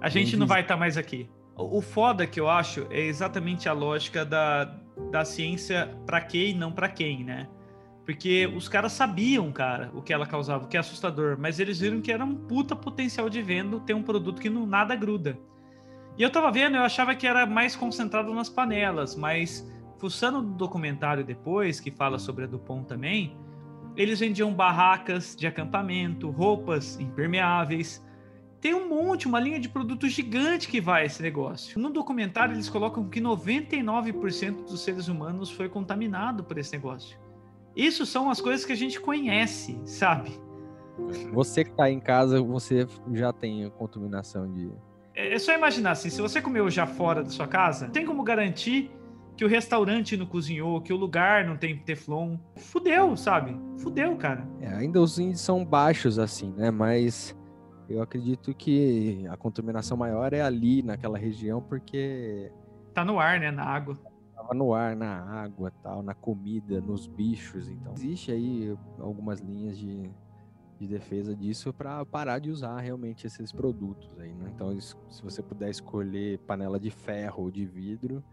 A 0.00 0.08
gente 0.08 0.36
não 0.36 0.46
vai 0.46 0.62
estar 0.62 0.76
mais 0.76 0.96
aqui. 0.96 1.28
O 1.56 1.82
foda 1.82 2.26
que 2.26 2.40
eu 2.40 2.48
acho 2.48 2.86
é 2.90 3.00
exatamente 3.00 3.68
a 3.68 3.72
lógica 3.74 4.24
da, 4.24 4.64
da 5.10 5.24
ciência 5.26 5.94
pra 6.06 6.20
quê 6.20 6.48
e 6.48 6.54
não 6.54 6.72
pra 6.72 6.88
quem, 6.88 7.22
né? 7.22 7.48
Porque 8.10 8.44
os 8.56 8.68
caras 8.68 8.90
sabiam, 8.90 9.52
cara, 9.52 9.88
o 9.94 10.02
que 10.02 10.12
ela 10.12 10.26
causava, 10.26 10.64
o 10.64 10.66
que 10.66 10.76
é 10.76 10.80
assustador, 10.80 11.36
mas 11.38 11.60
eles 11.60 11.78
viram 11.78 12.00
que 12.00 12.10
era 12.10 12.24
um 12.24 12.34
puta 12.34 12.74
potencial 12.74 13.30
de 13.30 13.40
venda 13.40 13.78
ter 13.78 13.94
um 13.94 14.02
produto 14.02 14.42
que 14.42 14.50
não 14.50 14.66
nada 14.66 14.96
gruda. 14.96 15.38
E 16.18 16.22
eu 16.24 16.28
tava 16.28 16.50
vendo, 16.50 16.76
eu 16.76 16.82
achava 16.82 17.14
que 17.14 17.24
era 17.24 17.46
mais 17.46 17.76
concentrado 17.76 18.34
nas 18.34 18.48
panelas, 18.48 19.14
mas 19.14 19.64
fuçando 19.96 20.42
no 20.42 20.54
documentário 20.54 21.22
depois, 21.22 21.78
que 21.78 21.92
fala 21.92 22.18
sobre 22.18 22.42
a 22.42 22.46
Dupont 22.48 22.84
também, 22.84 23.36
eles 23.96 24.18
vendiam 24.18 24.52
barracas 24.52 25.36
de 25.36 25.46
acampamento, 25.46 26.30
roupas 26.30 26.98
impermeáveis. 26.98 28.04
Tem 28.60 28.74
um 28.74 28.88
monte, 28.88 29.28
uma 29.28 29.38
linha 29.38 29.60
de 29.60 29.68
produto 29.68 30.08
gigante 30.08 30.66
que 30.66 30.80
vai 30.80 31.06
esse 31.06 31.22
negócio. 31.22 31.78
No 31.78 31.90
documentário, 31.90 32.56
eles 32.56 32.68
colocam 32.68 33.08
que 33.08 33.20
99% 33.20 34.64
dos 34.64 34.80
seres 34.80 35.06
humanos 35.06 35.48
foi 35.48 35.68
contaminado 35.68 36.42
por 36.42 36.58
esse 36.58 36.72
negócio. 36.72 37.29
Isso 37.74 38.04
são 38.04 38.30
as 38.30 38.40
coisas 38.40 38.64
que 38.64 38.72
a 38.72 38.76
gente 38.76 39.00
conhece, 39.00 39.80
sabe? 39.84 40.32
você 41.32 41.64
que 41.64 41.72
tá 41.72 41.90
em 41.90 42.00
casa, 42.00 42.42
você 42.42 42.86
já 43.12 43.32
tem 43.32 43.68
contaminação 43.70 44.50
de. 44.52 44.70
é 45.14 45.38
só 45.38 45.54
imaginar 45.54 45.92
assim, 45.92 46.10
se 46.10 46.20
você 46.20 46.40
comeu 46.42 46.68
já 46.70 46.86
fora 46.86 47.22
da 47.22 47.30
sua 47.30 47.46
casa, 47.46 47.88
tem 47.88 48.04
como 48.04 48.22
garantir 48.22 48.90
que 49.36 49.44
o 49.44 49.48
restaurante 49.48 50.16
não 50.16 50.26
cozinhou, 50.26 50.80
que 50.82 50.92
o 50.92 50.96
lugar 50.96 51.46
não 51.46 51.56
tem 51.56 51.78
teflon. 51.78 52.36
Fudeu, 52.56 53.16
sabe? 53.16 53.58
Fudeu, 53.78 54.14
cara. 54.16 54.46
É, 54.60 54.68
ainda 54.68 55.00
os 55.00 55.18
índices 55.18 55.40
são 55.40 55.64
baixos, 55.64 56.18
assim, 56.18 56.52
né? 56.52 56.70
Mas 56.70 57.34
eu 57.88 58.02
acredito 58.02 58.52
que 58.52 59.26
a 59.30 59.36
contaminação 59.38 59.96
maior 59.96 60.34
é 60.34 60.42
ali, 60.42 60.82
naquela 60.82 61.16
região, 61.16 61.62
porque. 61.62 62.52
Tá 62.92 63.02
no 63.02 63.18
ar, 63.18 63.40
né? 63.40 63.50
Na 63.50 63.64
água. 63.64 63.98
Tava 64.50 64.58
no 64.58 64.74
ar, 64.74 64.96
na 64.96 65.22
água, 65.22 65.72
tal, 65.80 66.02
na 66.02 66.12
comida, 66.12 66.80
nos 66.80 67.06
bichos. 67.06 67.68
Então, 67.68 67.92
existe 67.92 68.32
aí 68.32 68.76
algumas 68.98 69.38
linhas 69.38 69.78
de, 69.78 70.10
de 70.76 70.88
defesa 70.88 71.36
disso 71.36 71.72
para 71.72 72.04
parar 72.04 72.40
de 72.40 72.50
usar 72.50 72.80
realmente 72.80 73.28
esses 73.28 73.52
produtos 73.52 74.18
aí, 74.18 74.32
né? 74.32 74.50
Então, 74.52 74.76
se 74.80 75.22
você 75.22 75.40
puder 75.40 75.70
escolher 75.70 76.40
panela 76.40 76.80
de 76.80 76.90
ferro 76.90 77.44
ou 77.44 77.50
de 77.50 77.64
vidro, 77.64 78.24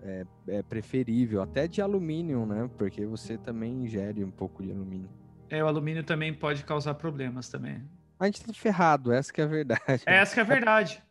é, 0.00 0.24
é, 0.46 0.62
preferível, 0.62 1.42
até 1.42 1.66
de 1.66 1.82
alumínio, 1.82 2.46
né? 2.46 2.70
Porque 2.78 3.04
você 3.04 3.36
também 3.36 3.82
ingere 3.82 4.22
um 4.22 4.30
pouco 4.30 4.62
de 4.62 4.70
alumínio. 4.70 5.10
É, 5.50 5.62
o 5.64 5.66
alumínio 5.66 6.04
também 6.04 6.32
pode 6.32 6.62
causar 6.62 6.94
problemas 6.94 7.48
também. 7.48 7.82
A 8.20 8.26
gente 8.26 8.44
tá 8.44 8.52
ferrado, 8.52 9.10
essa 9.10 9.32
que 9.32 9.40
é 9.40 9.44
a 9.44 9.48
verdade. 9.48 10.04
Essa 10.06 10.34
que 10.34 10.40
é 10.40 10.42
a 10.44 10.46
verdade. 10.46 11.02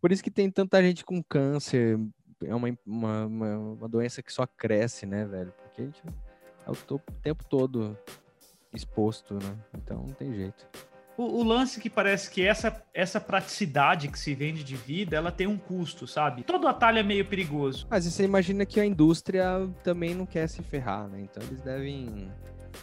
Por 0.00 0.10
isso 0.10 0.24
que 0.24 0.30
tem 0.30 0.50
tanta 0.50 0.82
gente 0.82 1.04
com 1.04 1.22
câncer. 1.22 1.98
É 2.46 2.54
uma, 2.54 2.68
uma, 2.86 3.26
uma, 3.26 3.88
doença 3.88 4.22
que 4.22 4.32
só 4.32 4.46
cresce, 4.46 5.06
né, 5.06 5.24
velho? 5.24 5.52
Porque 5.62 5.82
a 5.82 5.84
gente 5.84 6.02
é 6.66 6.70
o, 6.70 6.94
o 6.94 6.98
tempo 7.22 7.44
todo 7.44 7.96
exposto, 8.72 9.34
né? 9.34 9.56
Então 9.74 9.98
não 9.98 10.14
tem 10.14 10.32
jeito. 10.34 10.66
O, 11.16 11.24
o, 11.40 11.42
lance 11.44 11.78
que 11.78 11.90
parece 11.90 12.30
que 12.30 12.44
essa, 12.44 12.82
essa 12.94 13.20
praticidade 13.20 14.08
que 14.08 14.18
se 14.18 14.34
vende 14.34 14.64
de 14.64 14.74
vida, 14.74 15.14
ela 15.14 15.30
tem 15.30 15.46
um 15.46 15.58
custo, 15.58 16.06
sabe? 16.06 16.42
Todo 16.42 16.66
atalho 16.66 16.98
é 16.98 17.02
meio 17.02 17.24
perigoso. 17.26 17.86
Mas 17.90 18.06
você 18.06 18.24
imagina 18.24 18.64
que 18.64 18.80
a 18.80 18.86
indústria 18.86 19.68
também 19.84 20.14
não 20.14 20.24
quer 20.24 20.48
se 20.48 20.62
ferrar, 20.62 21.08
né? 21.08 21.20
Então 21.20 21.42
eles 21.42 21.60
devem. 21.60 22.30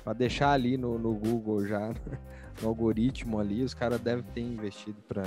Pra 0.03 0.13
deixar 0.13 0.51
ali 0.51 0.77
no, 0.77 0.99
no 0.99 1.15
Google 1.15 1.65
já 1.65 1.91
no 2.61 2.67
algoritmo 2.67 3.39
ali, 3.39 3.63
os 3.63 3.73
caras 3.73 3.99
devem 3.99 4.23
ter 4.23 4.41
investido 4.41 5.01
para 5.01 5.23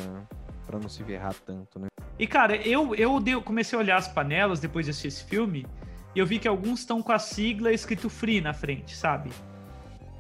para 0.65 0.79
não 0.79 0.89
se 0.89 1.03
ferrar 1.05 1.35
tanto, 1.45 1.79
né? 1.79 1.89
E 2.19 2.27
cara, 2.27 2.57
eu 2.57 2.95
eu 2.95 3.43
comecei 3.43 3.77
a 3.77 3.83
olhar 3.83 3.97
as 3.97 4.09
panelas 4.09 4.61
depois 4.61 4.87
de 4.87 4.91
assistir 4.91 5.09
esse 5.09 5.25
filme 5.25 5.67
e 6.15 6.19
eu 6.19 6.27
vi 6.27 6.39
que 6.39 6.47
alguns 6.47 6.81
estão 6.81 7.03
com 7.03 7.13
a 7.13 7.19
sigla 7.19 7.73
escrito 7.73 8.11
free 8.11 8.41
na 8.41 8.53
frente, 8.53 8.95
sabe? 8.95 9.31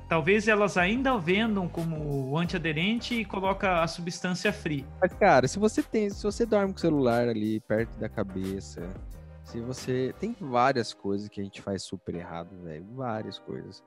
Talvez 0.09 0.46
elas 0.48 0.76
ainda 0.76 1.16
vendam 1.18 1.68
como 1.68 2.37
antiaderente 2.37 3.14
e 3.14 3.24
coloca 3.24 3.83
a 3.83 3.87
substância 3.87 4.52
free. 4.52 4.87
Mas 5.00 5.12
cara, 5.14 5.48
se 5.48 5.59
você 5.59 5.83
tem, 5.83 6.11
se 6.11 6.22
você 6.22 6.44
dorme 6.44 6.72
com 6.72 6.78
o 6.78 6.81
celular 6.81 7.28
ali 7.28 7.61
perto 7.61 7.98
da 7.98 8.09
cabeça, 8.09 8.83
se 9.44 9.61
você 9.61 10.14
tem 10.18 10.35
várias 10.38 10.92
coisas 10.92 11.28
que 11.28 11.40
a 11.40 11.44
gente 11.44 11.61
faz 11.61 11.83
super 11.83 12.14
errado, 12.14 12.50
velho, 12.62 12.87
várias 12.94 13.38
coisas. 13.38 13.83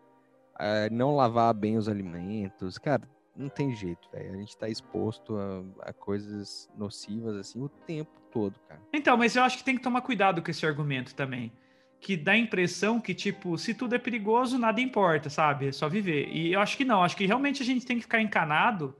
É, 0.59 0.89
não 0.89 1.15
lavar 1.15 1.53
bem 1.53 1.77
os 1.77 1.89
alimentos, 1.89 2.77
cara, 2.77 3.03
não 3.35 3.49
tem 3.49 3.75
jeito, 3.75 4.09
velho. 4.11 4.33
A 4.33 4.37
gente 4.37 4.57
tá 4.57 4.69
exposto 4.69 5.37
a, 5.37 5.89
a, 5.89 5.93
coisas 5.93 6.69
nocivas, 6.77 7.35
assim, 7.35 7.61
o 7.61 7.69
tempo 7.69 8.11
todo, 8.31 8.59
cara. 8.67 8.81
Então, 8.93 9.17
mas 9.17 9.35
eu 9.35 9.43
acho 9.43 9.57
que 9.57 9.63
tem 9.63 9.75
que 9.75 9.83
tomar 9.83 10.01
cuidado 10.01 10.41
com 10.41 10.49
esse 10.49 10.65
argumento 10.65 11.13
também. 11.13 11.51
Que 11.99 12.15
dá 12.15 12.33
a 12.33 12.37
impressão 12.37 12.99
que, 12.99 13.13
tipo, 13.13 13.57
se 13.57 13.73
tudo 13.73 13.95
é 13.95 13.99
perigoso, 13.99 14.57
nada 14.57 14.79
importa, 14.79 15.29
sabe? 15.29 15.67
É 15.67 15.71
só 15.71 15.89
viver. 15.89 16.29
E 16.29 16.53
eu 16.53 16.59
acho 16.59 16.77
que 16.77 16.85
não. 16.85 17.03
Acho 17.03 17.17
que 17.17 17.25
realmente 17.25 17.61
a 17.61 17.65
gente 17.65 17.85
tem 17.85 17.97
que 17.97 18.03
ficar 18.03 18.21
encanado 18.21 18.95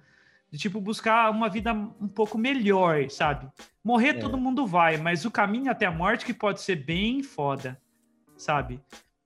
de, 0.51 0.57
tipo, 0.57 0.81
buscar 0.81 1.29
uma 1.31 1.49
vida 1.49 1.73
um 1.73 2.07
pouco 2.07 2.37
melhor, 2.37 3.09
sabe? 3.09 3.47
Morrer 3.83 4.09
é. 4.09 4.13
todo 4.13 4.37
mundo 4.37 4.65
vai, 4.65 4.97
mas 4.97 5.25
o 5.25 5.31
caminho 5.31 5.71
até 5.71 5.85
a 5.85 5.91
morte 5.91 6.25
que 6.25 6.33
pode 6.33 6.61
ser 6.61 6.77
bem 6.77 7.21
foda, 7.21 7.79
sabe? 8.35 8.81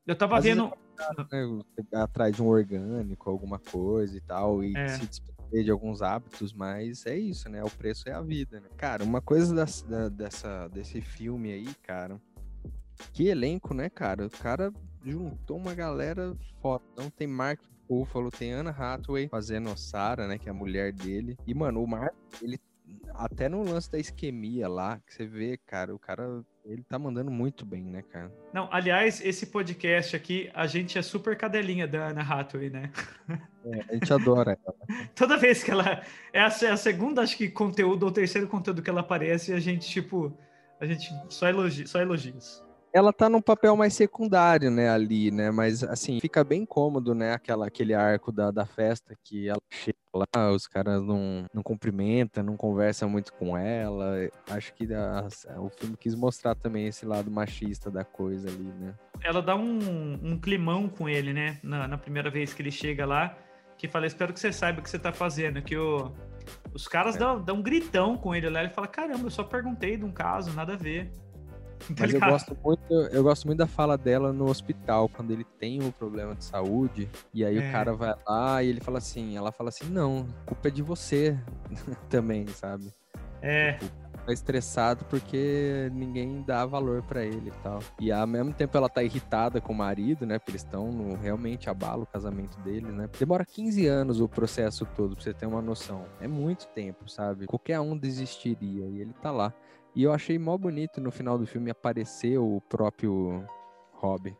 Eu 0.05 0.15
tava 0.15 0.37
Às 0.37 0.43
vendo. 0.43 0.69
Vezes 0.69 0.88
né, 1.31 1.63
atrás 1.93 2.35
de 2.35 2.41
um 2.41 2.47
orgânico, 2.47 3.29
alguma 3.29 3.59
coisa 3.59 4.17
e 4.17 4.21
tal, 4.21 4.63
e 4.63 4.75
é. 4.75 4.87
se 4.87 5.05
desprender 5.05 5.63
de 5.63 5.71
alguns 5.71 6.01
hábitos, 6.01 6.53
mas 6.53 7.05
é 7.05 7.17
isso, 7.17 7.49
né? 7.49 7.63
O 7.63 7.69
preço 7.69 8.07
é 8.07 8.13
a 8.13 8.21
vida, 8.21 8.59
né? 8.59 8.69
Cara, 8.77 9.03
uma 9.03 9.21
coisa 9.21 9.53
das, 9.53 9.81
da, 9.81 10.09
dessa, 10.09 10.67
desse 10.67 11.01
filme 11.01 11.51
aí, 11.51 11.73
cara, 11.81 12.19
que 13.13 13.27
elenco, 13.27 13.73
né, 13.73 13.89
cara? 13.89 14.25
O 14.25 14.29
cara 14.29 14.71
juntou 15.03 15.57
uma 15.57 15.73
galera 15.73 16.35
foda. 16.61 16.83
Então 16.93 17.09
tem 17.09 17.27
Mark 17.27 17.59
Ruffalo, 17.89 18.29
tem 18.29 18.53
Anna 18.53 18.71
Hathaway 18.71 19.27
fazendo 19.27 19.75
Sarah, 19.77 20.27
né, 20.27 20.37
que 20.37 20.47
é 20.47 20.51
a 20.51 20.55
mulher 20.55 20.93
dele. 20.93 21.37
E, 21.47 21.53
mano, 21.53 21.81
o 21.81 21.87
Mark, 21.87 22.13
ele 22.41 22.59
até 23.13 23.49
no 23.49 23.63
lance 23.63 23.91
da 23.91 23.99
isquemia 23.99 24.67
lá, 24.67 24.99
que 24.99 25.13
você 25.13 25.25
vê, 25.25 25.57
cara, 25.57 25.93
o 25.93 25.99
cara 25.99 26.43
ele 26.69 26.83
tá 26.83 26.99
mandando 26.99 27.31
muito 27.31 27.65
bem, 27.65 27.83
né, 27.83 28.03
cara? 28.03 28.31
Não, 28.53 28.69
aliás, 28.71 29.19
esse 29.25 29.47
podcast 29.47 30.15
aqui, 30.15 30.51
a 30.53 30.67
gente 30.67 30.99
é 30.99 31.01
super 31.01 31.35
cadelinha 31.35 31.87
da 31.87 32.09
Ana 32.09 32.21
Hathaway, 32.21 32.69
né? 32.69 32.91
É, 33.65 33.81
a 33.89 33.93
gente 33.93 34.13
adora 34.13 34.57
ela. 34.63 34.75
Toda 35.15 35.35
vez 35.35 35.63
que 35.63 35.71
ela. 35.71 36.03
É 36.31 36.39
a, 36.39 36.49
é 36.61 36.69
a 36.69 36.77
segunda, 36.77 37.21
acho 37.23 37.35
que, 37.35 37.49
conteúdo, 37.49 38.03
ou 38.03 38.11
terceiro 38.11 38.47
conteúdo 38.47 38.83
que 38.83 38.89
ela 38.89 39.01
aparece, 39.01 39.51
a 39.51 39.59
gente, 39.59 39.89
tipo. 39.89 40.31
A 40.79 40.85
gente 40.85 41.11
só, 41.27 41.49
elogia, 41.49 41.85
só 41.85 41.99
elogios 41.99 42.63
ela 42.93 43.13
tá 43.13 43.29
num 43.29 43.41
papel 43.41 43.75
mais 43.75 43.93
secundário, 43.93 44.71
né, 44.71 44.89
ali, 44.89 45.31
né, 45.31 45.51
mas, 45.51 45.83
assim, 45.83 46.19
fica 46.19 46.43
bem 46.43 46.65
cômodo, 46.65 47.13
né, 47.13 47.33
aquela, 47.33 47.67
aquele 47.67 47.93
arco 47.93 48.31
da, 48.31 48.51
da 48.51 48.65
festa 48.65 49.15
que 49.23 49.47
ela 49.47 49.61
chega 49.69 49.97
lá, 50.13 50.51
os 50.51 50.67
caras 50.67 51.03
não, 51.03 51.45
não 51.53 51.61
cumprimentam, 51.61 52.43
não 52.43 52.57
conversam 52.57 53.09
muito 53.09 53.33
com 53.33 53.57
ela, 53.57 54.29
acho 54.49 54.73
que 54.73 54.91
a, 54.93 55.27
o 55.59 55.69
filme 55.69 55.95
quis 55.97 56.15
mostrar 56.15 56.55
também 56.55 56.87
esse 56.87 57.05
lado 57.05 57.29
machista 57.29 57.91
da 57.91 58.03
coisa 58.03 58.47
ali, 58.47 58.71
né. 58.79 58.95
Ela 59.23 59.41
dá 59.41 59.55
um, 59.55 60.19
um 60.23 60.39
climão 60.39 60.89
com 60.89 61.07
ele, 61.07 61.33
né, 61.33 61.59
na, 61.61 61.87
na 61.87 61.97
primeira 61.97 62.29
vez 62.29 62.53
que 62.53 62.61
ele 62.61 62.71
chega 62.71 63.05
lá, 63.05 63.37
que 63.77 63.87
fala, 63.87 64.07
espero 64.07 64.33
que 64.33 64.39
você 64.39 64.51
saiba 64.51 64.79
o 64.79 64.83
que 64.83 64.89
você 64.89 64.99
tá 64.99 65.13
fazendo, 65.13 65.61
que 65.61 65.77
o... 65.77 66.11
Os 66.73 66.87
caras 66.87 67.15
é. 67.15 67.19
dão, 67.19 67.39
dão 67.39 67.57
um 67.57 67.61
gritão 67.61 68.17
com 68.17 68.33
ele 68.33 68.49
lá, 68.49 68.61
ele 68.61 68.73
fala, 68.73 68.87
caramba, 68.87 69.25
eu 69.25 69.29
só 69.29 69.43
perguntei 69.43 69.95
de 69.95 70.03
um 70.03 70.11
caso, 70.11 70.51
nada 70.53 70.73
a 70.73 70.75
ver. 70.75 71.11
Tá 71.95 72.03
Mas 72.03 72.13
eu 72.13 72.19
gosto, 72.19 72.57
muito, 72.63 72.93
eu 72.93 73.23
gosto 73.23 73.47
muito 73.47 73.57
da 73.57 73.67
fala 73.67 73.97
dela 73.97 74.31
no 74.31 74.49
hospital, 74.49 75.09
quando 75.09 75.31
ele 75.31 75.43
tem 75.59 75.81
um 75.81 75.91
problema 75.91 76.35
de 76.35 76.43
saúde, 76.43 77.09
e 77.33 77.43
aí 77.43 77.57
é. 77.57 77.67
o 77.67 77.71
cara 77.71 77.93
vai 77.93 78.15
lá 78.27 78.63
e 78.63 78.69
ele 78.69 78.79
fala 78.79 78.99
assim, 78.99 79.35
ela 79.35 79.51
fala 79.51 79.69
assim, 79.69 79.85
não, 79.85 80.27
culpa 80.45 80.67
é 80.67 80.71
de 80.71 80.83
você 80.83 81.37
também, 82.09 82.47
sabe? 82.47 82.93
É. 83.41 83.73
Tipo, 83.73 84.09
tá 84.29 84.33
estressado 84.33 85.05
porque 85.05 85.89
ninguém 85.93 86.43
dá 86.43 86.65
valor 86.65 87.01
para 87.01 87.23
ele 87.23 87.49
e 87.49 87.63
tal. 87.63 87.79
E 87.99 88.11
ao 88.11 88.27
mesmo 88.27 88.53
tempo 88.53 88.77
ela 88.77 88.89
tá 88.89 89.03
irritada 89.03 89.59
com 89.59 89.73
o 89.73 89.75
marido, 89.75 90.25
né? 90.25 90.37
Porque 90.37 90.51
eles 90.51 90.63
estão 90.63 90.91
no, 90.91 91.15
realmente 91.15 91.69
abalo 91.69 92.03
o 92.03 92.07
casamento 92.07 92.59
dele, 92.59 92.91
né? 92.91 93.09
Demora 93.17 93.45
15 93.45 93.87
anos 93.87 94.21
o 94.21 94.27
processo 94.27 94.85
todo, 94.95 95.15
pra 95.15 95.23
você 95.23 95.33
ter 95.33 95.45
uma 95.45 95.61
noção. 95.61 96.05
É 96.21 96.27
muito 96.27 96.67
tempo, 96.67 97.09
sabe? 97.09 97.47
Qualquer 97.47 97.79
um 97.79 97.97
desistiria 97.97 98.85
e 98.85 99.01
ele 99.01 99.13
tá 99.21 99.31
lá. 99.31 99.53
E 99.95 100.03
eu 100.03 100.13
achei 100.13 100.37
mó 100.37 100.57
bonito 100.57 101.01
no 101.01 101.11
final 101.11 101.37
do 101.37 101.45
filme 101.45 101.71
aparecer 101.71 102.37
o 102.37 102.61
próprio 102.69 103.43
Rob. 103.93 104.35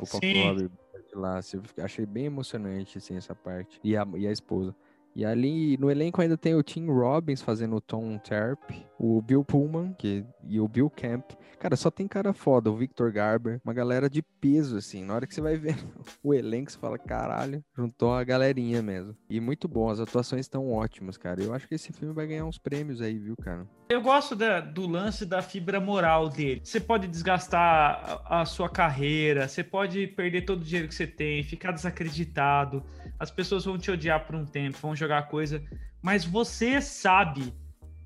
O 0.00 0.06
próprio 0.06 0.44
Rob 0.44 0.70
lá. 1.14 1.38
Assim, 1.38 1.60
achei 1.78 2.06
bem 2.06 2.26
emocionante, 2.26 2.98
assim, 2.98 3.16
essa 3.16 3.34
parte. 3.34 3.80
E 3.82 3.96
a, 3.96 4.06
e 4.16 4.26
a 4.26 4.32
esposa. 4.32 4.74
E 5.14 5.24
ali 5.24 5.76
no 5.76 5.90
elenco 5.90 6.20
ainda 6.22 6.36
tem 6.36 6.54
o 6.54 6.62
Tim 6.62 6.86
Robbins 6.86 7.42
fazendo 7.42 7.76
o 7.76 7.80
Tom 7.80 8.16
Terp, 8.18 8.70
o 9.02 9.22
Bill 9.22 9.42
Pullman 9.42 9.94
que, 9.94 10.22
e 10.44 10.60
o 10.60 10.68
Bill 10.68 10.90
Camp. 10.90 11.32
Cara, 11.58 11.74
só 11.74 11.90
tem 11.90 12.06
cara 12.06 12.34
foda, 12.34 12.70
o 12.70 12.76
Victor 12.76 13.10
Garber, 13.10 13.60
uma 13.64 13.72
galera 13.72 14.10
de 14.10 14.20
peso, 14.20 14.76
assim. 14.76 15.04
Na 15.04 15.14
hora 15.14 15.26
que 15.26 15.34
você 15.34 15.40
vai 15.40 15.56
ver 15.56 15.74
o 16.22 16.34
elenco, 16.34 16.70
você 16.70 16.78
fala, 16.78 16.98
caralho, 16.98 17.64
juntou 17.74 18.12
a 18.14 18.22
galerinha 18.22 18.82
mesmo. 18.82 19.16
E 19.28 19.40
muito 19.40 19.66
bom, 19.66 19.88
as 19.88 20.00
atuações 20.00 20.42
estão 20.42 20.70
ótimas, 20.70 21.16
cara. 21.16 21.42
Eu 21.42 21.54
acho 21.54 21.66
que 21.66 21.74
esse 21.74 21.92
filme 21.94 22.12
vai 22.12 22.26
ganhar 22.26 22.44
uns 22.44 22.58
prêmios 22.58 23.00
aí, 23.00 23.18
viu, 23.18 23.36
cara? 23.36 23.66
Eu 23.88 24.02
gosto 24.02 24.36
da, 24.36 24.60
do 24.60 24.86
lance 24.86 25.24
da 25.24 25.40
fibra 25.40 25.80
moral 25.80 26.28
dele. 26.28 26.60
Você 26.62 26.78
pode 26.78 27.08
desgastar 27.08 28.22
a, 28.26 28.42
a 28.42 28.44
sua 28.44 28.68
carreira, 28.68 29.48
você 29.48 29.64
pode 29.64 30.06
perder 30.08 30.42
todo 30.42 30.60
o 30.60 30.64
dinheiro 30.64 30.88
que 30.88 30.94
você 30.94 31.06
tem, 31.06 31.42
ficar 31.42 31.72
desacreditado 31.72 32.84
as 33.20 33.30
pessoas 33.30 33.66
vão 33.66 33.76
te 33.76 33.90
odiar 33.90 34.26
por 34.26 34.34
um 34.34 34.46
tempo, 34.46 34.78
vão 34.80 34.96
jogar 34.96 35.28
coisa, 35.28 35.62
mas 36.00 36.24
você 36.24 36.80
sabe, 36.80 37.52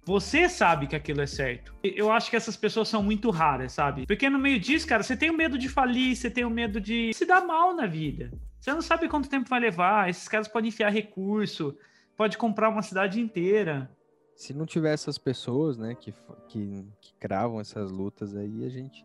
você 0.05 0.49
sabe 0.49 0.87
que 0.87 0.95
aquilo 0.95 1.23
é 1.23 1.27
certo. 1.27 1.75
Eu 1.83 2.12
acho 2.12 2.29
que 2.29 2.37
essas 2.37 2.57
pessoas 2.57 2.88
são 2.88 3.03
muito 3.03 3.31
raras, 3.31 3.73
sabe? 3.73 4.07
Porque 4.07 4.29
no 4.29 4.38
meio 4.38 4.61
disso, 4.61 4.87
cara, 4.87 5.03
você 5.03 5.17
tem 5.17 5.31
o 5.31 5.37
medo 5.37 5.57
de 5.57 5.69
falir, 5.69 6.14
você 6.14 6.31
tem 6.31 6.45
o 6.45 6.51
medo 6.51 6.81
de 6.81 7.12
se 7.14 7.25
dar 7.25 7.40
mal 7.47 7.75
na 7.75 7.87
vida. 7.87 8.31
Você 8.61 8.73
não 8.73 8.83
sabe 8.83 9.09
quanto 9.09 9.29
tempo 9.29 9.49
vai 9.49 9.61
levar, 9.61 10.09
esses 10.09 10.29
caras 10.29 10.49
podem 10.49 10.69
enfiar 10.69 10.90
recurso, 10.90 11.77
pode 12.17 12.38
comprar 12.38 12.69
uma 12.69 12.83
cidade 12.83 13.21
inteira. 13.21 13.90
Se 14.37 14.53
não 14.53 14.66
tiver 14.66 14.92
essas 14.92 15.16
pessoas, 15.18 15.79
né, 15.79 15.94
que, 15.94 16.12
que, 16.49 16.85
que, 17.01 17.14
cravam 17.18 17.61
essas 17.61 17.90
lutas 17.90 18.37
aí, 18.37 18.64
a 18.64 18.68
gente 18.68 19.05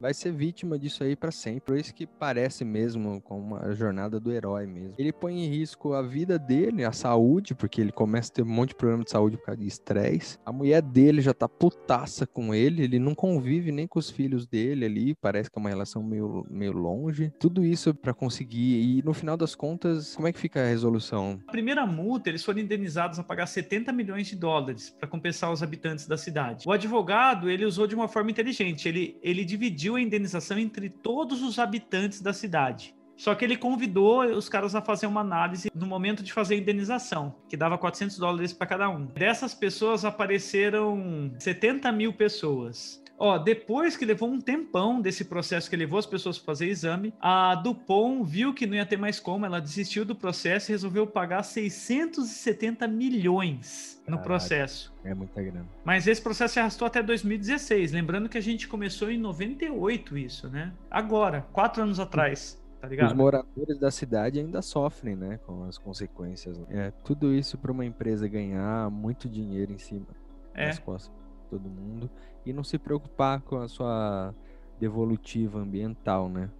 vai 0.00 0.14
ser 0.14 0.32
vítima 0.32 0.78
disso 0.78 1.02
aí 1.02 1.16
para 1.16 1.30
sempre. 1.30 1.60
Por 1.60 1.76
isso 1.76 1.94
que 1.94 2.06
parece 2.06 2.64
mesmo 2.64 3.20
com 3.20 3.38
uma 3.38 3.74
jornada 3.74 4.18
do 4.20 4.32
herói 4.32 4.66
mesmo. 4.66 4.94
Ele 4.96 5.12
põe 5.12 5.44
em 5.44 5.48
risco 5.48 5.92
a 5.92 6.02
vida 6.02 6.38
dele, 6.38 6.84
a 6.84 6.92
saúde, 6.92 7.54
porque 7.54 7.80
ele 7.80 7.92
começa 7.92 8.30
a 8.30 8.34
ter 8.36 8.42
um 8.42 8.46
monte 8.46 8.70
de 8.70 8.76
problema 8.76 9.04
de 9.04 9.10
saúde 9.10 9.36
por 9.36 9.46
causa 9.46 9.60
de 9.60 9.66
estresse. 9.66 10.38
A 10.44 10.52
mulher 10.52 10.80
dele 10.80 11.20
já 11.20 11.34
tá 11.34 11.48
putaça 11.48 12.26
com 12.26 12.54
ele, 12.54 12.82
ele 12.82 12.98
não 12.98 13.14
convive 13.14 13.72
nem 13.72 13.86
com 13.86 13.98
os 13.98 14.10
filhos 14.10 14.46
dele 14.46 14.84
ali, 14.84 15.14
parece 15.14 15.50
que 15.50 15.58
é 15.58 15.60
uma 15.60 15.68
relação 15.68 16.02
meio, 16.02 16.46
meio 16.48 16.72
longe. 16.72 17.32
Tudo 17.38 17.64
isso 17.64 17.92
para 17.94 18.14
conseguir. 18.14 18.80
E 18.80 19.02
no 19.02 19.12
final 19.12 19.36
das 19.36 19.54
contas, 19.54 20.14
como 20.14 20.28
é 20.28 20.32
que 20.32 20.38
fica 20.38 20.60
a 20.60 20.68
resolução? 20.68 21.40
A 21.46 21.50
primeira 21.50 21.86
multa, 21.86 22.28
eles 22.28 22.44
foram 22.44 22.60
indenizados 22.60 23.18
a 23.18 23.24
pagar 23.24 23.46
70 23.46 23.92
milhões 23.92 24.26
de 24.26 24.36
dólares 24.36 24.59
dólares 24.60 24.90
para 24.90 25.08
compensar 25.08 25.50
os 25.52 25.62
habitantes 25.62 26.06
da 26.06 26.16
cidade. 26.16 26.68
O 26.68 26.72
advogado 26.72 27.50
ele 27.50 27.64
usou 27.64 27.86
de 27.86 27.94
uma 27.94 28.08
forma 28.08 28.30
inteligente. 28.30 28.88
Ele, 28.88 29.18
ele 29.22 29.44
dividiu 29.44 29.96
a 29.96 30.00
indenização 30.00 30.58
entre 30.58 30.88
todos 30.88 31.42
os 31.42 31.58
habitantes 31.58 32.20
da 32.20 32.32
cidade. 32.32 32.94
Só 33.16 33.34
que 33.34 33.44
ele 33.44 33.56
convidou 33.56 34.24
os 34.24 34.48
caras 34.48 34.74
a 34.74 34.80
fazer 34.80 35.06
uma 35.06 35.20
análise 35.20 35.70
no 35.74 35.86
momento 35.86 36.22
de 36.22 36.32
fazer 36.32 36.54
a 36.54 36.58
indenização, 36.58 37.34
que 37.50 37.56
dava 37.56 37.76
400 37.76 38.16
dólares 38.18 38.52
para 38.52 38.66
cada 38.66 38.88
um. 38.88 39.04
Dessas 39.04 39.54
pessoas 39.54 40.06
apareceram 40.06 41.30
70 41.38 41.92
mil 41.92 42.14
pessoas. 42.14 43.02
Ó, 43.22 43.36
depois 43.36 43.98
que 43.98 44.06
levou 44.06 44.30
um 44.30 44.40
tempão 44.40 44.98
desse 44.98 45.26
processo 45.26 45.68
que 45.68 45.76
levou 45.76 45.98
as 45.98 46.06
pessoas 46.06 46.38
para 46.38 46.46
fazer 46.46 46.68
exame, 46.68 47.12
a 47.20 47.54
Dupont 47.54 48.24
viu 48.24 48.54
que 48.54 48.66
não 48.66 48.74
ia 48.74 48.86
ter 48.86 48.96
mais 48.96 49.20
como, 49.20 49.44
ela 49.44 49.60
desistiu 49.60 50.06
do 50.06 50.16
processo 50.16 50.70
e 50.70 50.72
resolveu 50.72 51.06
pagar 51.06 51.42
670 51.42 52.88
milhões 52.88 54.02
no 54.08 54.18
processo. 54.18 54.90
É 55.04 55.12
muita 55.12 55.42
grana. 55.42 55.68
Mas 55.84 56.06
esse 56.06 56.22
processo 56.22 56.54
se 56.54 56.60
arrastou 56.60 56.86
até 56.86 57.02
2016. 57.02 57.92
Lembrando 57.92 58.26
que 58.26 58.38
a 58.38 58.40
gente 58.40 58.66
começou 58.66 59.10
em 59.10 59.18
98 59.18 60.16
isso, 60.16 60.48
né? 60.48 60.72
Agora, 60.90 61.46
quatro 61.52 61.82
anos 61.82 62.00
atrás. 62.00 62.58
Tá 62.80 62.88
Os 63.06 63.12
moradores 63.12 63.78
da 63.78 63.90
cidade 63.90 64.40
ainda 64.40 64.62
sofrem, 64.62 65.14
né, 65.14 65.38
com 65.46 65.64
as 65.64 65.76
consequências. 65.76 66.58
É 66.70 66.90
tudo 67.04 67.34
isso 67.34 67.58
para 67.58 67.70
uma 67.70 67.84
empresa 67.84 68.26
ganhar 68.26 68.90
muito 68.90 69.28
dinheiro 69.28 69.70
em 69.72 69.78
cima 69.78 70.06
é. 70.54 70.68
das 70.68 70.78
costas 70.78 71.14
de 71.14 71.50
todo 71.50 71.68
mundo 71.68 72.10
e 72.44 72.52
não 72.52 72.64
se 72.64 72.78
preocupar 72.78 73.40
com 73.40 73.56
a 73.56 73.68
sua 73.68 74.34
devolutiva 74.78 75.58
ambiental, 75.58 76.28
né? 76.28 76.50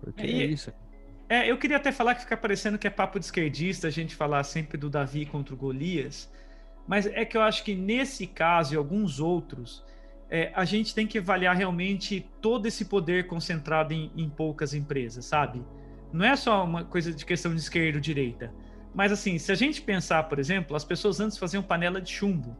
Porque 0.00 0.26
é, 0.26 0.30
é 0.30 0.46
isso. 0.46 0.72
É, 1.28 1.50
eu 1.50 1.58
queria 1.58 1.76
até 1.76 1.92
falar 1.92 2.14
que 2.14 2.22
fica 2.22 2.36
parecendo 2.36 2.78
que 2.78 2.86
é 2.86 2.90
papo 2.90 3.18
de 3.18 3.24
esquerdista 3.24 3.88
a 3.88 3.90
gente 3.90 4.14
falar 4.14 4.42
sempre 4.44 4.78
do 4.78 4.88
Davi 4.88 5.26
contra 5.26 5.54
o 5.54 5.56
Golias, 5.56 6.30
mas 6.86 7.06
é 7.06 7.24
que 7.24 7.36
eu 7.36 7.42
acho 7.42 7.64
que 7.64 7.74
nesse 7.74 8.26
caso 8.26 8.74
e 8.74 8.76
alguns 8.76 9.20
outros, 9.20 9.84
é, 10.30 10.50
a 10.54 10.64
gente 10.64 10.94
tem 10.94 11.06
que 11.06 11.18
avaliar 11.18 11.54
realmente 11.54 12.26
todo 12.40 12.66
esse 12.66 12.86
poder 12.86 13.26
concentrado 13.26 13.92
em, 13.92 14.10
em 14.16 14.28
poucas 14.28 14.72
empresas, 14.72 15.24
sabe? 15.24 15.62
Não 16.12 16.24
é 16.24 16.34
só 16.36 16.64
uma 16.64 16.84
coisa 16.84 17.12
de 17.12 17.24
questão 17.26 17.54
de 17.54 17.60
esquerda 17.60 17.98
ou 17.98 18.00
direita. 18.00 18.52
Mas 18.94 19.12
assim, 19.12 19.38
se 19.38 19.52
a 19.52 19.54
gente 19.54 19.82
pensar, 19.82 20.24
por 20.24 20.38
exemplo, 20.38 20.74
as 20.74 20.84
pessoas 20.84 21.20
antes 21.20 21.36
faziam 21.36 21.62
panela 21.62 22.00
de 22.00 22.10
chumbo. 22.10 22.56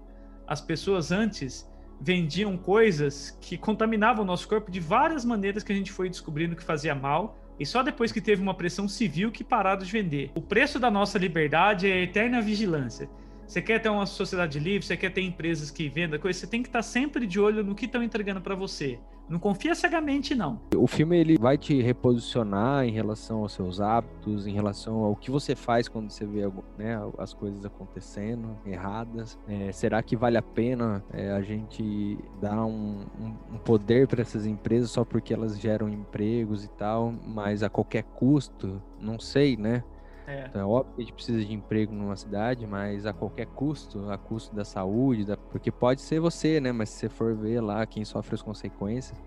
As 0.47 0.61
pessoas 0.61 1.11
antes 1.11 1.69
vendiam 2.01 2.57
coisas 2.57 3.37
que 3.41 3.59
contaminavam 3.59 4.23
o 4.23 4.27
nosso 4.27 4.47
corpo 4.49 4.71
de 4.71 4.81
várias 4.81 5.25
maneiras 5.25 5.63
que 5.63 5.73
a 5.73 5.75
gente 5.75 5.93
foi 5.93 6.09
descobrindo 6.09 6.57
que 6.57 6.63
fazia 6.63 6.95
mal. 6.95 7.39
E 7.59 7.67
só 7.67 7.83
depois 7.83 8.13
que 8.13 8.21
teve 8.21 8.41
uma 8.41 8.55
pressão 8.55 8.89
civil 8.89 9.33
que 9.33 9.43
pararam 9.43 9.83
de 9.83 9.91
vender. 9.91 10.31
O 10.35 10.41
preço 10.41 10.79
da 10.79 10.91
nossa 10.91 11.19
liberdade 11.19 11.91
é 11.91 11.95
a 11.95 12.03
eterna 12.03 12.41
vigilância. 12.41 13.11
Você 13.47 13.63
quer 13.63 13.81
ter 13.81 13.89
uma 13.89 14.07
sociedade 14.07 14.59
livre, 14.61 14.87
você 14.87 14.97
quer 14.97 15.11
ter 15.11 15.23
empresas 15.23 15.71
que 15.71 15.89
vendam 15.89 16.21
coisas, 16.21 16.41
você 16.41 16.47
tem 16.47 16.63
que 16.63 16.69
estar 16.69 16.83
sempre 16.83 17.27
de 17.27 17.41
olho 17.41 17.65
no 17.65 17.75
que 17.75 17.87
estão 17.87 18.03
entregando 18.03 18.41
para 18.41 18.55
você. 18.55 18.99
Não 19.29 19.39
confia 19.39 19.75
cegamente, 19.75 20.35
não. 20.35 20.61
O 20.75 20.87
filme 20.87 21.19
ele 21.19 21.37
vai 21.39 21.59
te 21.59 21.81
reposicionar 21.83 22.85
em 22.85 22.91
relação 22.91 23.43
aos 23.43 23.53
seus 23.53 23.81
hábitos, 23.81 24.47
em 24.47 24.53
relação 24.53 25.05
ao 25.05 25.15
que 25.15 25.31
você 25.31 25.55
faz 25.55 25.89
quando 25.89 26.11
você 26.11 26.25
vê 26.25 26.49
né, 26.79 26.99
as 27.19 27.35
coisas 27.35 27.65
acontecendo 27.65 28.57
erradas. 28.65 29.39
É, 29.47 29.71
será 29.73 30.03
que 30.03 30.17
vale 30.17 30.39
a 30.39 30.43
pena 30.43 31.05
é, 31.13 31.31
a 31.31 31.43
gente 31.43 32.19
dar 32.41 32.65
um, 32.65 33.05
um, 33.21 33.55
um 33.55 33.59
poder 33.59 34.07
para 34.07 34.23
essas 34.23 34.47
empresas 34.47 34.91
só 34.91 35.05
porque 35.05 35.35
elas 35.35 35.59
geram 35.59 35.89
empregos 35.89 36.65
e 36.65 36.69
tal, 36.69 37.13
mas 37.27 37.63
a 37.63 37.69
qualquer 37.69 38.05
custo? 38.05 38.83
Não 38.99 39.19
sei, 39.19 39.57
né? 39.57 39.85
É. 40.29 40.47
Então 40.47 40.61
é 40.61 40.65
óbvio 40.65 40.95
que 40.95 41.01
a 41.01 41.05
gente 41.05 41.15
precisa 41.15 41.43
de 41.43 41.55
emprego 41.55 41.95
numa 41.95 42.15
cidade, 42.15 42.67
mas 42.67 43.07
a 43.07 43.15
qualquer 43.15 43.47
custo, 43.47 44.11
a 44.11 44.19
custo 44.19 44.55
da 44.55 44.63
saúde, 44.63 45.25
da... 45.25 45.39
porque 45.39 45.73
pode 45.73 46.03
ser 46.03 46.21
você, 46.21 46.61
né? 46.61 46.71
Mas 46.71 46.91
se 46.91 46.99
você 46.99 47.09
for 47.09 47.35
ver 47.35 47.63
lá 47.63 47.87
quem 47.87 48.05
sofre 48.05 48.35
as 48.35 48.43
consequências, 48.43 49.19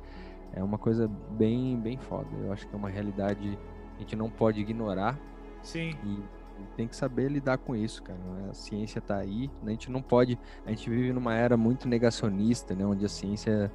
é 0.53 0.63
uma 0.63 0.77
coisa 0.77 1.07
bem, 1.31 1.75
bem 1.79 1.97
foda. 1.97 2.29
Eu 2.43 2.53
acho 2.53 2.67
que 2.67 2.75
é 2.75 2.77
uma 2.77 2.89
realidade 2.89 3.41
que 3.41 3.97
a 3.97 3.99
gente 4.01 4.15
não 4.15 4.29
pode 4.29 4.61
ignorar. 4.61 5.19
Sim. 5.63 5.95
E 6.05 6.23
tem 6.77 6.87
que 6.87 6.95
saber 6.95 7.31
lidar 7.31 7.57
com 7.57 7.75
isso, 7.75 8.03
cara. 8.03 8.19
A 8.49 8.53
ciência 8.53 8.99
está 8.99 9.17
aí, 9.17 9.49
a 9.65 9.69
gente 9.71 9.89
não 9.89 10.03
pode. 10.03 10.37
A 10.67 10.69
gente 10.69 10.87
vive 10.87 11.11
numa 11.11 11.33
era 11.33 11.57
muito 11.57 11.87
negacionista, 11.87 12.75
né? 12.75 12.85
Onde 12.85 13.03
a 13.03 13.09
ciência 13.09 13.71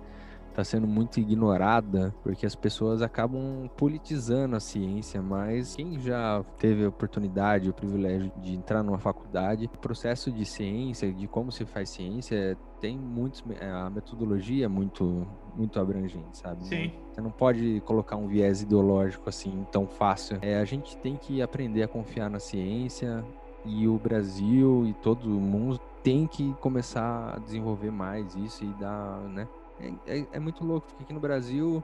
está 0.57 0.65
sendo 0.65 0.87
muito 0.87 1.21
ignorada, 1.21 2.15
porque 2.23 2.47
as 2.47 2.55
pessoas 2.55 3.03
acabam 3.03 3.69
politizando 3.77 4.57
a 4.57 4.61
ciência, 4.61 5.21
mas 5.21 5.77
quem 5.77 6.01
já 6.01 6.43
teve 6.59 6.85
a 6.85 6.89
oportunidade, 6.89 7.69
o 7.69 7.75
privilégio 7.75 8.33
de 8.39 8.55
entrar 8.55 8.83
numa 8.83 8.99
faculdade, 8.99 9.67
o 9.67 9.79
processo 9.79 10.33
de 10.33 10.47
ciência, 10.47 11.13
de 11.13 11.29
como 11.29 11.53
se 11.53 11.67
faz 11.67 11.91
ciência, 11.91 12.57
tem 12.81 12.97
muitos, 12.97 13.45
é, 13.61 13.71
a 13.71 13.91
metodologia 13.91 14.65
é 14.65 14.69
muito, 14.69 15.27
muito 15.55 15.79
abrangente, 15.79 16.39
sabe? 16.39 16.65
Sim. 16.65 16.93
Você 17.13 17.21
não 17.21 17.31
pode 17.31 17.83
colocar 17.85 18.17
um 18.17 18.27
viés 18.27 18.63
ideológico 18.63 19.29
assim 19.29 19.67
tão 19.71 19.87
fácil. 19.87 20.39
É, 20.41 20.59
a 20.59 20.65
gente 20.65 20.97
tem 20.99 21.17
que 21.17 21.43
aprender 21.43 21.83
a 21.83 21.89
confiar 21.89 22.31
na 22.31 22.39
ciência 22.39 23.23
e 23.65 23.87
o 23.87 23.99
Brasil 23.99 24.87
e 24.87 24.95
todo 24.95 25.29
mundo 25.29 25.79
tem 26.03 26.27
que 26.27 26.55
começar 26.61 27.35
a 27.35 27.39
desenvolver 27.39 27.91
mais 27.91 28.35
isso 28.37 28.65
e 28.65 28.69
dar, 28.75 29.21
né? 29.23 29.47
É, 29.79 30.19
é, 30.19 30.27
é 30.33 30.41
muito 30.41 30.65
louco, 30.65 30.87
porque 30.89 31.05
aqui 31.05 31.13
no 31.13 31.21
Brasil 31.21 31.83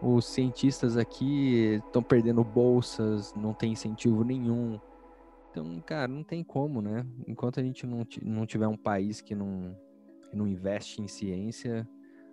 os 0.00 0.26
cientistas 0.26 0.96
aqui 0.96 1.80
estão 1.86 2.02
perdendo 2.02 2.42
bolsas, 2.42 3.32
não 3.34 3.54
tem 3.54 3.72
incentivo 3.72 4.24
nenhum. 4.24 4.80
Então, 5.50 5.80
cara, 5.86 6.08
não 6.08 6.24
tem 6.24 6.42
como, 6.42 6.82
né? 6.82 7.06
Enquanto 7.26 7.60
a 7.60 7.62
gente 7.62 7.86
não, 7.86 8.06
não 8.22 8.46
tiver 8.46 8.66
um 8.66 8.76
país 8.76 9.20
que 9.20 9.34
não, 9.34 9.76
que 10.28 10.36
não 10.36 10.48
investe 10.48 11.00
em 11.00 11.06
ciência, 11.06 11.86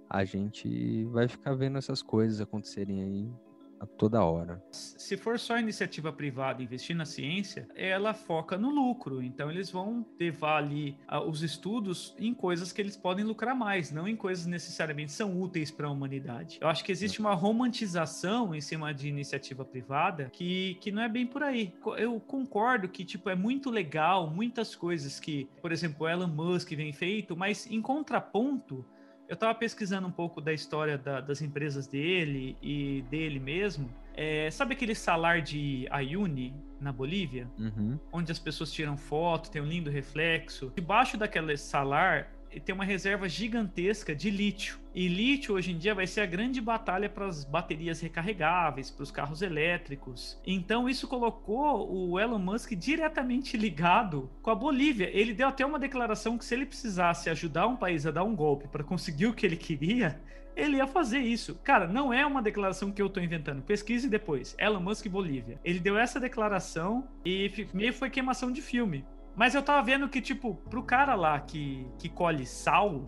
a 0.10 0.24
gente 0.24 1.06
vai 1.06 1.28
ficar 1.28 1.54
vendo 1.54 1.78
essas 1.78 2.02
coisas 2.02 2.42
acontecerem 2.42 3.04
aí 3.04 3.32
a 3.80 3.86
toda 3.86 4.24
hora. 4.24 4.62
Se 4.72 5.16
for 5.18 5.40
só 5.40 5.58
iniciativa 5.58 6.12
privada 6.12 6.62
investir 6.62 6.96
na 6.96 7.06
ciência, 7.06 7.68
ela 7.76 8.14
foca 8.14 8.58
no 8.58 8.70
lucro. 8.70 9.24
Então 9.24 9.50
eles 9.50 9.72
vão 9.72 10.06
levar 10.20 10.58
ali 10.58 10.98
uh, 11.12 11.20
os 11.20 11.42
estudos 11.42 12.16
em 12.20 12.34
coisas 12.34 12.72
que 12.72 12.82
eles 12.82 12.98
podem 12.98 13.24
lucrar 13.26 13.56
mais, 13.56 13.92
não 13.92 14.08
em 14.08 14.16
coisas 14.16 14.46
necessariamente 14.46 15.12
são 15.12 15.40
úteis 15.40 15.72
para 15.72 15.88
a 15.88 15.92
humanidade. 15.92 16.60
Eu 16.62 16.68
acho 16.68 16.84
que 16.84 16.92
existe 16.92 17.20
uma 17.20 17.34
romantização 17.34 18.54
em 18.54 18.62
cima 18.62 18.94
de 18.94 19.08
iniciativa 19.08 19.64
privada 19.64 20.30
que, 20.32 20.76
que 20.82 20.92
não 20.92 21.02
é 21.02 21.10
bem 21.10 21.26
por 21.26 21.44
aí. 21.44 21.74
Eu 21.98 22.20
concordo 22.20 22.90
que 22.90 23.06
tipo 23.06 23.30
é 23.30 23.36
muito 23.36 23.70
legal 23.70 24.30
muitas 24.30 24.76
coisas 24.76 25.20
que, 25.20 25.50
por 25.62 25.72
exemplo, 25.72 26.08
Elon 26.08 26.28
Musk 26.28 26.72
vem 26.72 26.92
feito, 26.92 27.36
mas 27.36 27.66
em 27.68 27.82
contraponto 27.82 28.86
eu 29.30 29.36
estava 29.36 29.54
pesquisando 29.54 30.08
um 30.08 30.12
pouco 30.12 30.42
da 30.42 30.52
história 30.52 30.98
da, 30.98 31.22
das 31.22 31.40
empresas 31.40 31.86
dele 31.86 32.58
e 32.64 33.04
dele 33.12 33.40
mesmo. 33.40 33.88
É, 34.16 34.50
sabe 34.50 34.74
aquele 34.74 34.96
salar 34.96 35.42
de 35.42 35.88
Ayuni, 35.92 36.54
na 36.82 36.92
Bolívia? 36.92 37.48
Uhum. 37.58 38.00
Onde 38.12 38.32
as 38.32 38.40
pessoas 38.40 38.72
tiram 38.72 38.98
foto, 38.98 39.52
tem 39.52 39.62
um 39.62 39.66
lindo 39.66 39.92
reflexo. 39.92 40.74
Debaixo 40.76 41.16
daquele 41.16 41.56
salar 41.58 42.32
tem 42.58 42.74
uma 42.74 42.84
reserva 42.84 43.28
gigantesca 43.28 44.16
de 44.16 44.32
lítio. 44.32 44.80
E 44.96 45.08
lítio 45.08 45.54
hoje 45.54 45.72
em 45.72 45.78
dia 45.78 45.94
vai 45.94 46.08
ser 46.08 46.22
a 46.22 46.26
grande 46.26 46.60
batalha 46.60 47.10
para 47.10 47.28
as 47.28 47.44
baterias 47.44 48.02
recarregáveis, 48.02 48.90
para 48.90 49.04
os 49.04 49.12
carros 49.12 49.42
elétricos. 49.42 50.42
Então 50.46 50.90
isso 50.90 51.08
colocou 51.08 51.92
o 51.92 52.20
Elon 52.20 52.40
Musk 52.40 52.72
diretamente 52.72 53.56
ligado 53.56 54.30
com 54.42 54.50
a 54.50 54.56
Bolívia. 54.56 55.10
Ele 55.14 55.34
deu 55.34 55.48
até 55.48 55.66
uma 55.66 55.78
declaração 55.78 56.38
que 56.38 56.46
se 56.46 56.56
ele 56.56 56.66
precisasse 56.66 57.30
ajudar 57.30 57.68
um 57.68 57.76
país 57.76 58.08
a 58.08 58.12
dar 58.12 58.24
um 58.24 58.36
golpe 58.36 58.68
para 58.68 58.84
conseguir 58.84 59.28
o 59.28 59.34
que 59.34 59.46
ele 59.46 59.58
queria, 59.58 60.20
ele 60.56 60.78
ia 60.78 60.88
fazer 60.88 61.20
isso. 61.20 61.56
Cara, 61.64 61.88
não 61.88 62.14
é 62.14 62.26
uma 62.26 62.42
declaração 62.42 62.92
que 62.92 63.02
eu 63.02 63.10
tô 63.10 63.20
inventando. 63.20 63.62
Pesquise 63.62 64.10
depois. 64.10 64.56
Elon 64.58 64.82
Musk 64.82 65.08
Bolívia. 65.08 65.60
Ele 65.64 65.80
deu 65.80 65.98
essa 65.98 66.20
declaração 66.20 67.08
e 67.26 67.68
meio 67.74 67.94
foi 67.94 68.10
queimação 68.10 68.52
de 68.52 68.62
filme. 68.62 69.06
Mas 69.40 69.56
eu 69.56 69.64
tava 69.64 69.82
vendo 69.82 70.10
que, 70.10 70.20
tipo, 70.20 70.56
pro 70.70 70.84
cara 70.84 71.16
lá 71.16 71.40
que, 71.40 71.88
que 71.98 72.10
colhe 72.10 72.46
sal, 72.46 73.04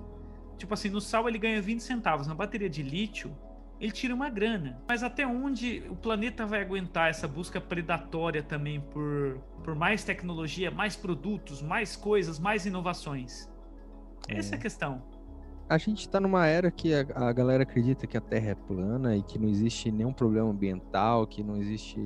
tipo 0.58 0.74
assim, 0.74 0.89
no 0.89 1.02
sal 1.02 1.28
ele 1.28 1.38
ganha 1.38 1.62
20 1.62 1.82
centavos. 1.84 2.26
Na 2.26 2.34
bateria 2.34 2.70
de 2.70 2.82
lítio, 2.82 3.36
ele 3.82 3.91
tira 3.91 4.15
uma 4.15 4.30
grana. 4.30 4.82
Mas 4.88 5.04
até 5.04 5.28
onde 5.28 5.84
o 5.89 5.96
planeta 5.98 6.46
vai 6.46 6.62
aguentar 6.62 7.10
essa 7.10 7.28
busca 7.28 7.60
predatória 7.60 8.41
também 8.41 8.80
por, 8.80 9.41
por 9.62 9.76
mais 9.76 10.06
tecnologia, 10.06 10.72
mais 10.72 10.96
produtos, 10.96 11.62
mais 11.62 11.98
coisas, 11.98 12.39
mais 12.39 12.65
inovações? 12.65 13.50
Essa 14.30 14.54
é, 14.54 14.56
é 14.56 14.58
a 14.58 14.62
questão. 14.62 15.04
A 15.67 15.78
gente 15.78 16.08
tá 16.08 16.22
numa 16.22 16.48
era 16.48 16.72
que 16.72 16.94
a, 16.94 17.06
a, 17.13 17.34
galera 17.34 17.63
acredita 17.63 18.08
que 18.08 18.15
a 18.15 18.22
Terra 18.22 18.52
é 18.52 18.56
plana 18.56 19.17
e 19.17 19.22
que 19.22 19.38
não 19.38 19.50
existe 19.50 19.91
nenhum 19.91 20.13
problema 20.13 20.50
ambiental, 20.50 21.28
que 21.28 21.44
não 21.44 21.58
existe 21.58 22.00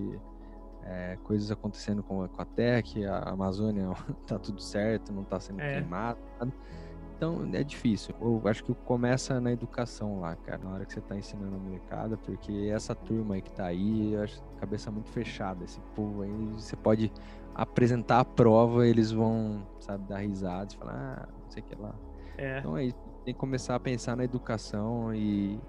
é, 0.86 1.17
coisas 1.24 1.52
acontecendo 1.52 2.04
com 2.04 2.24
a, 2.24 2.30
com 2.30 2.41
a 2.41 2.45
Terra, 2.45 2.82
que 2.82 3.06
a 3.06 3.19
Amazônia 3.30 3.89
tá 4.28 4.38
tudo 4.38 4.62
certo, 4.62 5.12
não 5.12 5.24
tá 5.24 5.39
sendo 5.39 5.62
é. 5.62 5.74
queimado. 5.74 6.19
Então 7.17 7.50
é 7.54 7.63
difícil. 7.63 8.13
Eu 8.21 8.41
acho 8.45 8.63
que 8.63 8.74
começa 8.74 9.39
na 9.39 9.52
educação 9.52 10.19
lá, 10.19 10.36
cara, 10.36 10.60
na 10.63 10.71
hora 10.71 10.86
que 10.86 10.93
você 10.93 11.02
tá 11.02 11.15
ensinando 11.15 11.56
a 11.56 11.60
molecada, 11.60 12.17
porque 12.17 12.69
essa 12.71 12.93
turma 12.93 13.36
aí 13.36 13.41
que 13.41 13.52
tá 13.52 13.65
aí, 13.65 14.13
eu 14.13 14.21
acho 14.21 14.43
cabeça 14.60 14.91
muito 14.91 15.10
fechada. 15.10 15.63
Esse 15.63 15.80
povo 15.95 16.21
aí, 16.21 16.32
você 16.54 16.76
pode 16.76 17.12
apresentar 17.54 18.19
a 18.19 18.26
prova, 18.26 18.86
eles 18.86 19.12
vão, 19.12 19.65
sabe, 19.80 20.04
dar 20.08 20.17
risadas, 20.17 20.74
falar, 20.74 20.93
ah, 20.93 21.30
não 21.43 21.50
sei 21.50 21.63
o 21.63 21.65
que 21.65 21.76
lá. 21.82 21.95
É. 22.38 22.60
Então 22.60 22.78
é 22.78 22.86
isso. 22.86 22.98
Tem 23.24 23.34
que 23.34 23.39
começar 23.39 23.76
a 23.76 23.80
pensar 23.80 24.15
na 24.15 24.24
educação 24.24 25.15
e 25.15 25.60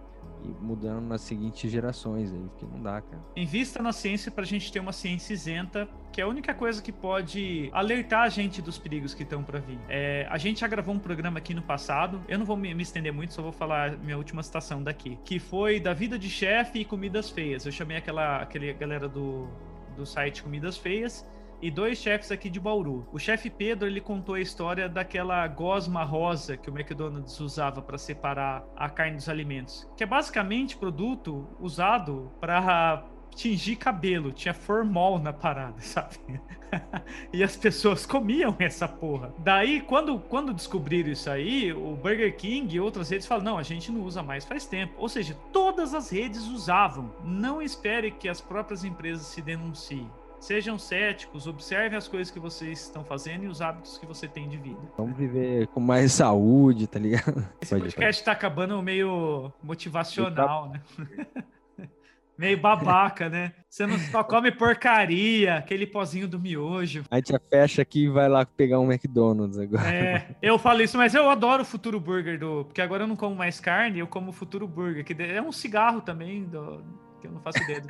mudando 0.60 1.06
nas 1.06 1.20
seguintes 1.20 1.70
gerações 1.70 2.32
aí, 2.32 2.48
porque 2.50 2.66
não 2.66 2.82
dá, 2.82 3.00
cara. 3.00 3.22
Invista 3.34 3.82
na 3.82 3.92
ciência 3.92 4.30
pra 4.30 4.44
gente 4.44 4.70
ter 4.72 4.80
uma 4.80 4.92
ciência 4.92 5.32
isenta, 5.32 5.88
que 6.12 6.20
é 6.20 6.24
a 6.24 6.28
única 6.28 6.54
coisa 6.54 6.82
que 6.82 6.92
pode 6.92 7.70
alertar 7.72 8.22
a 8.22 8.28
gente 8.28 8.62
dos 8.62 8.78
perigos 8.78 9.14
que 9.14 9.22
estão 9.22 9.42
para 9.42 9.58
vir. 9.58 9.78
É, 9.88 10.26
a 10.30 10.38
gente 10.38 10.60
já 10.60 10.68
gravou 10.68 10.94
um 10.94 10.98
programa 10.98 11.38
aqui 11.38 11.54
no 11.54 11.62
passado, 11.62 12.22
eu 12.28 12.38
não 12.38 12.46
vou 12.46 12.56
me, 12.56 12.74
me 12.74 12.82
estender 12.82 13.12
muito, 13.12 13.32
só 13.32 13.42
vou 13.42 13.52
falar 13.52 13.96
minha 13.98 14.16
última 14.16 14.42
citação 14.42 14.82
daqui, 14.82 15.18
que 15.24 15.38
foi 15.38 15.80
da 15.80 15.92
vida 15.92 16.18
de 16.18 16.30
chefe 16.30 16.80
e 16.80 16.84
comidas 16.84 17.30
feias. 17.30 17.66
Eu 17.66 17.72
chamei 17.72 17.96
aquela, 17.96 18.42
aquele 18.42 18.72
galera 18.72 19.08
do, 19.08 19.48
do 19.96 20.06
site 20.06 20.42
Comidas 20.42 20.76
Feias 20.76 21.24
e 21.60 21.70
dois 21.70 21.98
chefes 21.98 22.30
aqui 22.30 22.50
de 22.50 22.60
Bauru. 22.60 23.06
O 23.12 23.18
chefe 23.18 23.50
Pedro, 23.50 23.88
ele 23.88 24.00
contou 24.00 24.34
a 24.34 24.40
história 24.40 24.88
daquela 24.88 25.46
gosma 25.48 26.04
rosa 26.04 26.56
que 26.56 26.70
o 26.70 26.74
McDonald's 26.74 27.38
usava 27.40 27.82
para 27.82 27.98
separar 27.98 28.64
a 28.76 28.88
carne 28.88 29.16
dos 29.16 29.28
alimentos, 29.28 29.88
que 29.96 30.04
é 30.04 30.06
basicamente 30.06 30.76
produto 30.76 31.48
usado 31.60 32.32
para 32.40 33.04
tingir 33.36 33.76
cabelo, 33.76 34.32
tinha 34.32 34.54
formol 34.54 35.18
na 35.18 35.32
parada, 35.32 35.78
sabe? 35.82 36.16
e 37.32 37.44
as 37.44 37.54
pessoas 37.56 38.06
comiam 38.06 38.56
essa 38.58 38.88
porra. 38.88 39.32
Daí, 39.38 39.82
quando, 39.82 40.18
quando 40.18 40.54
descobriram 40.54 41.10
isso 41.10 41.30
aí, 41.30 41.72
o 41.72 41.94
Burger 41.94 42.34
King 42.36 42.74
e 42.74 42.80
outras 42.80 43.10
redes 43.10 43.26
falam: 43.26 43.44
não, 43.44 43.58
a 43.58 43.62
gente 43.62 43.92
não 43.92 44.00
usa 44.00 44.22
mais 44.22 44.44
faz 44.44 44.66
tempo. 44.66 44.94
Ou 44.96 45.08
seja, 45.08 45.34
todas 45.52 45.94
as 45.94 46.10
redes 46.10 46.46
usavam. 46.48 47.14
Não 47.22 47.60
espere 47.60 48.10
que 48.10 48.28
as 48.28 48.40
próprias 48.40 48.82
empresas 48.84 49.26
se 49.26 49.42
denunciem. 49.42 50.10
Sejam 50.40 50.78
céticos, 50.78 51.46
observem 51.46 51.96
as 51.96 52.06
coisas 52.06 52.30
que 52.30 52.38
vocês 52.38 52.82
estão 52.82 53.04
fazendo 53.04 53.44
e 53.44 53.48
os 53.48 53.60
hábitos 53.60 53.98
que 53.98 54.06
você 54.06 54.28
tem 54.28 54.48
de 54.48 54.56
vida. 54.56 54.80
Vamos 54.96 55.16
viver 55.16 55.66
com 55.68 55.80
mais 55.80 56.12
saúde, 56.12 56.86
tá 56.86 56.98
ligado? 56.98 57.46
Esse 57.60 57.70
pode, 57.70 57.84
podcast 57.84 58.22
pode. 58.22 58.24
tá 58.24 58.32
acabando 58.32 58.80
meio 58.82 59.52
motivacional, 59.62 60.70
né? 60.70 60.80
meio 62.38 62.58
babaca, 62.58 63.28
né? 63.28 63.52
Você 63.68 63.86
não 63.86 63.98
só 63.98 64.22
come 64.22 64.52
porcaria, 64.52 65.56
aquele 65.56 65.86
pozinho 65.86 66.28
do 66.28 66.38
miojo. 66.38 67.04
A 67.10 67.16
gente 67.16 67.32
fecha 67.50 67.82
aqui 67.82 68.04
e 68.04 68.08
vai 68.08 68.28
lá 68.28 68.44
pegar 68.44 68.78
um 68.78 68.92
McDonald's 68.92 69.58
agora. 69.58 69.88
É, 69.88 70.36
eu 70.42 70.58
falo 70.58 70.82
isso, 70.82 70.96
mas 70.96 71.14
eu 71.14 71.28
adoro 71.30 71.62
o 71.62 71.66
Futuro 71.66 71.98
Burger 71.98 72.38
do. 72.38 72.64
Porque 72.66 72.82
agora 72.82 73.04
eu 73.04 73.08
não 73.08 73.16
como 73.16 73.34
mais 73.34 73.58
carne, 73.58 74.00
eu 74.00 74.06
como 74.06 74.30
o 74.30 74.34
Futuro 74.34 74.68
Burger, 74.68 75.04
que 75.04 75.16
é 75.20 75.40
um 75.40 75.52
cigarro 75.52 76.00
também, 76.02 76.44
do, 76.44 76.84
que 77.20 77.26
eu 77.26 77.32
não 77.32 77.40
faço 77.40 77.62
ideia. 77.62 77.82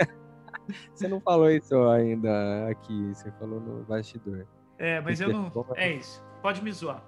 Você 0.94 1.08
não 1.08 1.20
falou 1.20 1.50
isso 1.50 1.76
ainda 1.88 2.68
aqui, 2.68 3.14
você 3.14 3.30
falou 3.32 3.60
no 3.60 3.84
bastidor. 3.84 4.46
É, 4.78 5.00
mas 5.00 5.20
eu 5.20 5.28
não. 5.28 5.50
É 5.74 5.92
isso. 5.92 6.22
Pode 6.42 6.62
me 6.62 6.72
zoar. 6.72 7.02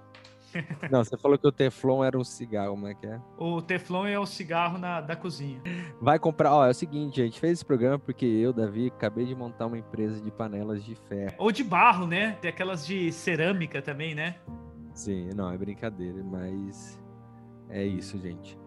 Não, 0.89 1.03
você 1.03 1.17
falou 1.17 1.37
que 1.37 1.47
o 1.47 1.51
Teflon 1.51 2.03
era 2.03 2.17
um 2.17 2.23
cigarro, 2.23 2.71
como 2.71 2.87
é 2.87 2.93
que 2.93 3.05
é? 3.05 3.19
O 3.37 3.61
Teflon 3.61 4.05
é 4.07 4.17
o 4.17 4.25
cigarro 4.25 4.77
na, 4.77 5.01
da 5.01 5.15
cozinha. 5.15 5.61
Vai 6.01 6.17
comprar, 6.17 6.53
ó, 6.53 6.65
é 6.65 6.71
o 6.71 6.73
seguinte, 6.73 7.21
a 7.21 7.25
gente 7.25 7.39
fez 7.39 7.53
esse 7.53 7.65
programa 7.65 7.99
porque 7.99 8.25
eu, 8.25 8.51
Davi, 8.51 8.87
acabei 8.87 9.25
de 9.25 9.35
montar 9.35 9.67
uma 9.67 9.77
empresa 9.77 10.21
de 10.21 10.31
panelas 10.31 10.83
de 10.83 10.95
ferro. 10.95 11.35
Ou 11.37 11.51
de 11.51 11.63
barro, 11.63 12.07
né? 12.07 12.37
Tem 12.41 12.49
aquelas 12.49 12.85
de 12.85 13.11
cerâmica 13.11 13.81
também, 13.81 14.15
né? 14.15 14.35
Sim, 14.93 15.29
não, 15.35 15.51
é 15.51 15.57
brincadeira, 15.57 16.23
mas 16.23 16.99
é 17.69 17.85
isso, 17.85 18.17
gente. 18.17 18.57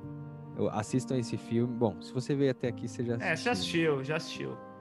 Assistam 0.71 1.19
esse 1.19 1.37
filme. 1.37 1.75
Bom, 1.75 2.01
se 2.01 2.13
você 2.13 2.35
veio 2.35 2.51
até 2.51 2.69
aqui, 2.69 2.87
você 2.87 3.05
já 3.05 3.17
assistiu. 3.17 3.33
É, 3.33 3.37
já 3.37 3.53
assistiu, 3.53 4.05
já 4.05 4.17
assistiu. 4.17 4.72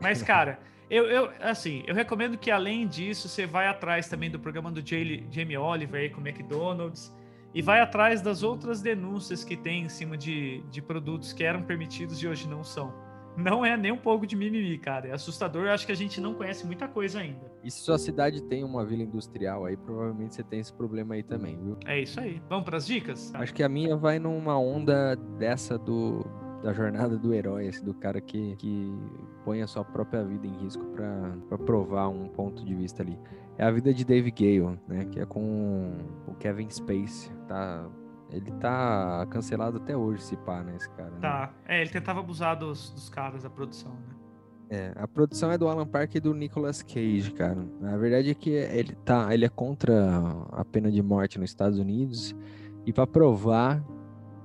Mas, 0.00 0.22
cara, 0.22 0.58
eu, 0.90 1.06
eu, 1.06 1.30
assim, 1.40 1.84
eu 1.86 1.94
recomendo 1.94 2.36
que 2.36 2.50
além 2.50 2.88
disso, 2.88 3.28
você 3.28 3.46
vai 3.46 3.68
atrás 3.68 4.08
também 4.08 4.30
do 4.30 4.40
programa 4.40 4.72
do 4.72 4.82
Jamie 4.84 5.56
Oliver 5.56 6.00
aí 6.00 6.10
com 6.10 6.20
o 6.20 6.26
McDonald's 6.26 7.14
e 7.54 7.62
vai 7.62 7.80
atrás 7.80 8.20
das 8.20 8.42
outras 8.42 8.80
denúncias 8.80 9.44
que 9.44 9.56
tem 9.56 9.84
em 9.84 9.88
cima 9.88 10.16
de, 10.16 10.62
de 10.70 10.82
produtos 10.82 11.32
que 11.32 11.44
eram 11.44 11.62
permitidos 11.62 12.22
e 12.22 12.26
hoje 12.26 12.48
não 12.48 12.64
são. 12.64 12.92
Não 13.36 13.64
é 13.64 13.76
nem 13.76 13.92
um 13.92 13.96
pouco 13.96 14.26
de 14.26 14.34
mimimi, 14.34 14.76
cara. 14.78 15.08
É 15.08 15.12
assustador. 15.12 15.66
Eu 15.66 15.72
acho 15.72 15.86
que 15.86 15.92
a 15.92 15.96
gente 15.96 16.20
não 16.20 16.34
conhece 16.34 16.66
muita 16.66 16.88
coisa 16.88 17.20
ainda. 17.20 17.50
E 17.62 17.70
se 17.70 17.80
sua 17.80 17.96
cidade 17.96 18.42
tem 18.42 18.64
uma 18.64 18.84
vila 18.84 19.02
industrial 19.02 19.64
aí, 19.66 19.76
provavelmente 19.76 20.34
você 20.34 20.42
tem 20.42 20.58
esse 20.58 20.72
problema 20.72 21.14
aí 21.14 21.22
também, 21.22 21.56
viu? 21.56 21.76
É 21.86 22.00
isso 22.00 22.18
aí. 22.18 22.42
Vamos 22.48 22.64
para 22.64 22.76
as 22.76 22.86
dicas? 22.86 23.32
Acho 23.34 23.54
que 23.54 23.62
a 23.62 23.68
minha 23.68 23.96
vai 23.96 24.18
numa 24.18 24.58
onda 24.58 25.14
dessa 25.38 25.78
do 25.78 26.26
da 26.62 26.72
jornada 26.72 27.16
do 27.16 27.32
herói, 27.32 27.68
assim, 27.68 27.84
do 27.84 27.94
cara 27.94 28.20
que, 28.20 28.54
que 28.56 28.94
põe 29.44 29.62
a 29.62 29.66
sua 29.66 29.84
própria 29.84 30.22
vida 30.24 30.46
em 30.46 30.56
risco 30.58 30.84
para 30.86 31.58
provar 31.58 32.08
um 32.08 32.28
ponto 32.28 32.64
de 32.64 32.74
vista 32.74 33.02
ali. 33.02 33.18
É 33.56 33.64
a 33.64 33.70
vida 33.70 33.92
de 33.92 34.04
Dave 34.04 34.30
Gale, 34.30 34.78
né? 34.86 35.04
Que 35.06 35.20
é 35.20 35.26
com 35.26 35.96
o 36.26 36.34
Kevin 36.34 36.68
Space, 36.70 37.30
tá? 37.48 37.88
Ele 38.30 38.50
tá 38.52 39.26
cancelado 39.30 39.78
até 39.78 39.96
hoje, 39.96 40.22
se 40.22 40.36
pá, 40.36 40.62
né, 40.62 40.76
esse 40.76 40.88
cara. 40.90 41.10
Né? 41.10 41.18
Tá. 41.20 41.52
É, 41.66 41.80
ele 41.80 41.90
tentava 41.90 42.20
abusar 42.20 42.56
dos, 42.56 42.90
dos 42.90 43.08
caras 43.08 43.42
da 43.42 43.50
produção, 43.50 43.92
né? 43.92 44.20
É, 44.72 44.92
a 44.94 45.08
produção 45.08 45.50
é 45.50 45.58
do 45.58 45.66
Alan 45.66 45.84
Parker 45.84 46.18
e 46.18 46.20
do 46.20 46.32
Nicolas 46.32 46.80
Cage, 46.80 47.32
cara. 47.32 47.58
A 47.82 47.96
verdade 47.96 48.30
é 48.30 48.34
que 48.34 48.50
ele 48.50 48.94
tá, 49.04 49.34
ele 49.34 49.44
é 49.44 49.48
contra 49.48 49.92
a 50.52 50.64
pena 50.64 50.92
de 50.92 51.02
morte 51.02 51.40
nos 51.40 51.50
Estados 51.50 51.76
Unidos 51.76 52.36
e 52.86 52.92
para 52.92 53.04
provar 53.04 53.84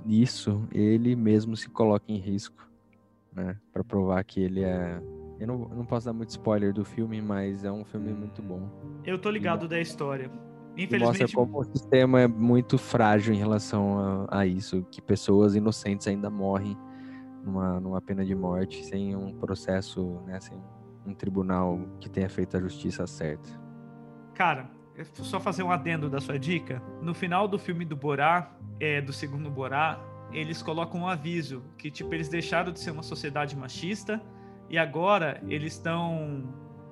isso, 0.05 0.67
ele 0.71 1.15
mesmo 1.15 1.57
se 1.57 1.69
coloca 1.69 2.05
em 2.11 2.17
risco, 2.17 2.69
né? 3.33 3.57
Para 3.73 3.83
provar 3.83 4.23
que 4.23 4.39
ele 4.39 4.63
é. 4.63 5.01
Eu 5.39 5.47
não, 5.47 5.67
eu 5.69 5.77
não 5.77 5.85
posso 5.85 6.05
dar 6.05 6.13
muito 6.13 6.29
spoiler 6.29 6.73
do 6.73 6.85
filme, 6.85 7.21
mas 7.21 7.65
é 7.65 7.71
um 7.71 7.83
filme 7.83 8.13
muito 8.13 8.41
bom. 8.41 8.69
Eu 9.03 9.19
tô 9.19 9.29
ligado 9.29 9.65
e, 9.65 9.67
da 9.67 9.79
história. 9.79 10.31
Infelizmente. 10.77 11.21
Mostra 11.21 11.35
como 11.35 11.59
o 11.59 11.63
sistema 11.63 12.21
é 12.21 12.27
muito 12.27 12.77
frágil 12.77 13.33
em 13.33 13.37
relação 13.37 14.27
a, 14.29 14.41
a 14.41 14.45
isso, 14.45 14.85
que 14.91 15.01
pessoas 15.01 15.55
inocentes 15.55 16.07
ainda 16.07 16.29
morrem 16.29 16.77
numa, 17.43 17.79
numa 17.79 18.01
pena 18.01 18.25
de 18.25 18.35
morte 18.35 18.83
sem 18.85 19.15
um 19.15 19.33
processo, 19.33 20.21
né? 20.25 20.39
Sem 20.39 20.57
um 21.05 21.13
tribunal 21.13 21.79
que 21.99 22.09
tenha 22.09 22.29
feito 22.29 22.57
a 22.57 22.59
justiça 22.59 23.05
certa. 23.05 23.49
Cara, 24.33 24.69
só 25.13 25.39
fazer 25.39 25.63
um 25.63 25.71
adendo 25.71 26.09
da 26.09 26.21
sua 26.21 26.39
dica. 26.39 26.81
No 27.01 27.13
final 27.13 27.47
do 27.47 27.59
filme 27.59 27.83
do 27.85 27.95
Borá, 27.95 28.51
é, 28.79 29.01
do 29.01 29.11
segundo 29.11 29.49
Borá, 29.49 29.99
eles 30.31 30.61
colocam 30.61 31.01
um 31.01 31.07
aviso 31.07 31.63
que, 31.77 31.91
tipo, 31.91 32.13
eles 32.13 32.29
deixaram 32.29 32.71
de 32.71 32.79
ser 32.79 32.91
uma 32.91 33.03
sociedade 33.03 33.55
machista 33.55 34.21
e 34.69 34.77
agora 34.77 35.41
eles 35.47 35.73
estão 35.73 36.43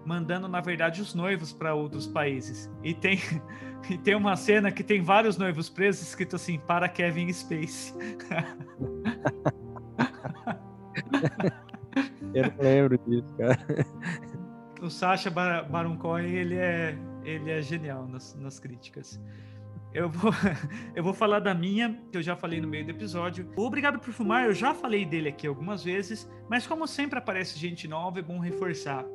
mandando, 0.06 0.48
na 0.48 0.60
verdade, 0.60 1.02
os 1.02 1.14
noivos 1.14 1.54
para 1.54 1.74
outros 1.74 2.06
países. 2.06 2.70
E 2.84 2.94
tem, 2.94 3.20
e 3.90 3.98
tem 3.98 4.16
uma 4.16 4.36
cena 4.36 4.72
que 4.72 4.84
tem 4.84 5.02
vários 5.02 5.38
noivos 5.38 5.70
presos 5.70 6.08
escrito 6.08 6.36
assim, 6.36 6.60
para 6.60 6.90
Kevin 6.90 7.32
Space. 7.32 7.94
Eu 12.34 12.52
lembro 12.60 12.98
disso, 13.08 13.34
cara. 13.38 13.60
O 14.82 14.90
Sacha 14.90 15.30
Baron 15.30 15.96
Cohen, 15.98 16.32
ele 16.32 16.56
é 16.56 16.98
ele 17.24 17.52
é 17.52 17.62
genial 17.62 18.08
nas, 18.08 18.36
nas 18.36 18.60
críticas. 18.60 19.20
Eu 19.94 20.10
vou, 20.10 20.32
eu 20.96 21.04
vou 21.04 21.14
falar 21.14 21.40
da 21.40 21.54
minha, 21.54 22.00
que 22.12 22.18
eu 22.18 22.22
já 22.22 22.36
falei 22.36 22.60
no 22.60 22.68
meio 22.68 22.86
do 22.86 22.92
episódio. 22.92 23.48
Obrigado 23.56 24.00
por 24.00 24.12
Fumar, 24.12 24.46
eu 24.46 24.54
já 24.54 24.74
falei 24.74 25.06
dele 25.06 25.30
aqui 25.30 25.46
algumas 25.46 25.84
vezes, 25.84 26.30
mas 26.50 26.66
como 26.66 26.88
sempre 26.88 27.20
aparece 27.20 27.60
gente 27.60 27.88
nova, 27.88 28.20
é 28.20 28.22
bom 28.22 28.40
reforçar. 28.40 29.06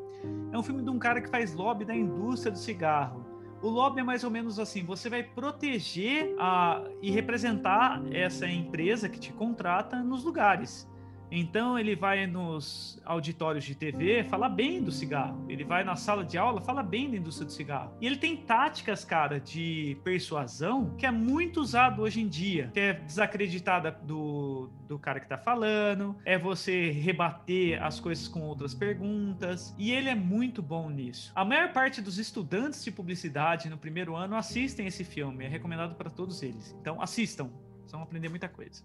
É 0.53 0.59
um 0.59 0.63
filme 0.63 0.83
de 0.83 0.91
um 0.91 0.99
cara 0.99 1.21
que 1.21 1.29
faz 1.29 1.55
lobby 1.55 1.85
da 1.85 1.95
indústria 1.95 2.53
do 2.53 2.59
cigarro. 2.59 3.27
O 3.61 3.69
lobby 3.69 4.01
é 4.01 4.05
mais 4.05 4.23
ou 4.23 4.31
menos 4.31 4.59
assim: 4.59 4.85
você 4.85 5.11
vai 5.11 5.23
proteger 5.23 6.35
a, 6.39 6.85
e 7.03 7.11
representar 7.11 8.01
essa 8.13 8.47
empresa 8.47 9.09
que 9.09 9.19
te 9.19 9.33
contrata 9.33 10.01
nos 10.03 10.25
lugares. 10.25 10.89
Então 11.31 11.79
ele 11.79 11.95
vai 11.95 12.27
nos 12.27 13.01
auditórios 13.05 13.65
de 13.65 13.75
TV 13.75 14.25
falar 14.25 14.49
bem 14.49 14.83
do 14.83 14.91
cigarro. 14.91 15.45
Ele 15.49 15.65
vai 15.65 15.85
na 15.85 15.97
sala 15.97 16.25
de 16.25 16.39
aula 16.39 16.61
falar 16.61 16.83
bem 16.83 17.11
da 17.11 17.17
indústria 17.17 17.47
do 17.47 17.53
cigarro. 17.53 17.95
E 18.01 18.07
ele 18.07 18.17
tem 18.17 18.37
táticas, 18.37 19.05
cara, 19.05 19.39
de 19.39 19.97
persuasão 20.03 20.95
que 20.97 21.07
é 21.07 21.11
muito 21.11 21.61
usado 21.61 22.03
hoje 22.03 22.21
em 22.21 22.29
dia. 22.29 22.71
Que 22.73 22.81
é 22.81 22.93
desacreditada 22.95 23.91
do, 23.91 24.71
do 24.87 24.99
cara 24.99 25.21
que 25.21 25.29
tá 25.29 25.39
falando, 25.39 26.17
é 26.25 26.39
você 26.39 26.91
rebater 26.91 27.83
as 27.83 28.01
coisas 28.01 28.29
com 28.29 28.41
outras 28.43 28.75
perguntas. 28.75 29.75
E 29.79 29.93
ele 29.93 30.09
é 30.09 30.15
muito 30.15 30.63
bom 30.63 30.89
nisso. 30.89 31.33
A 31.35 31.45
maior 31.45 31.73
parte 31.73 32.01
dos 32.01 32.19
estudantes 32.19 32.83
de 32.83 32.91
publicidade 32.91 33.69
no 33.69 33.79
primeiro 33.79 34.17
ano 34.17 34.37
assistem 34.37 34.87
esse 34.87 35.05
filme. 35.05 35.45
É 35.45 35.49
recomendado 35.49 35.95
para 35.95 36.11
todos 36.11 36.43
eles. 36.43 36.77
Então 36.81 37.01
assistam. 37.01 37.51
Vocês 37.81 37.93
vão 37.93 38.03
aprender 38.03 38.29
muita 38.29 38.49
coisa. 38.49 38.85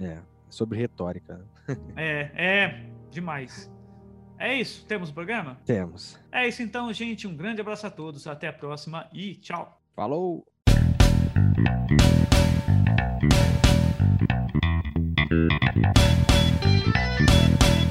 É, 0.00 0.18
sobre 0.52 0.78
retórica. 0.78 1.44
É, 1.96 2.30
é 2.34 2.86
demais. 3.10 3.70
É 4.38 4.58
isso, 4.58 4.84
temos 4.86 5.10
o 5.10 5.14
programa? 5.14 5.58
Temos. 5.64 6.18
É 6.30 6.46
isso 6.46 6.62
então, 6.62 6.92
gente. 6.92 7.26
Um 7.26 7.36
grande 7.36 7.60
abraço 7.60 7.86
a 7.86 7.90
todos. 7.90 8.26
Até 8.26 8.48
a 8.48 8.52
próxima 8.52 9.08
e 9.12 9.36
tchau. 9.36 9.80
Falou! 9.94 10.46
Thank 15.32 15.60
you. 17.70 17.81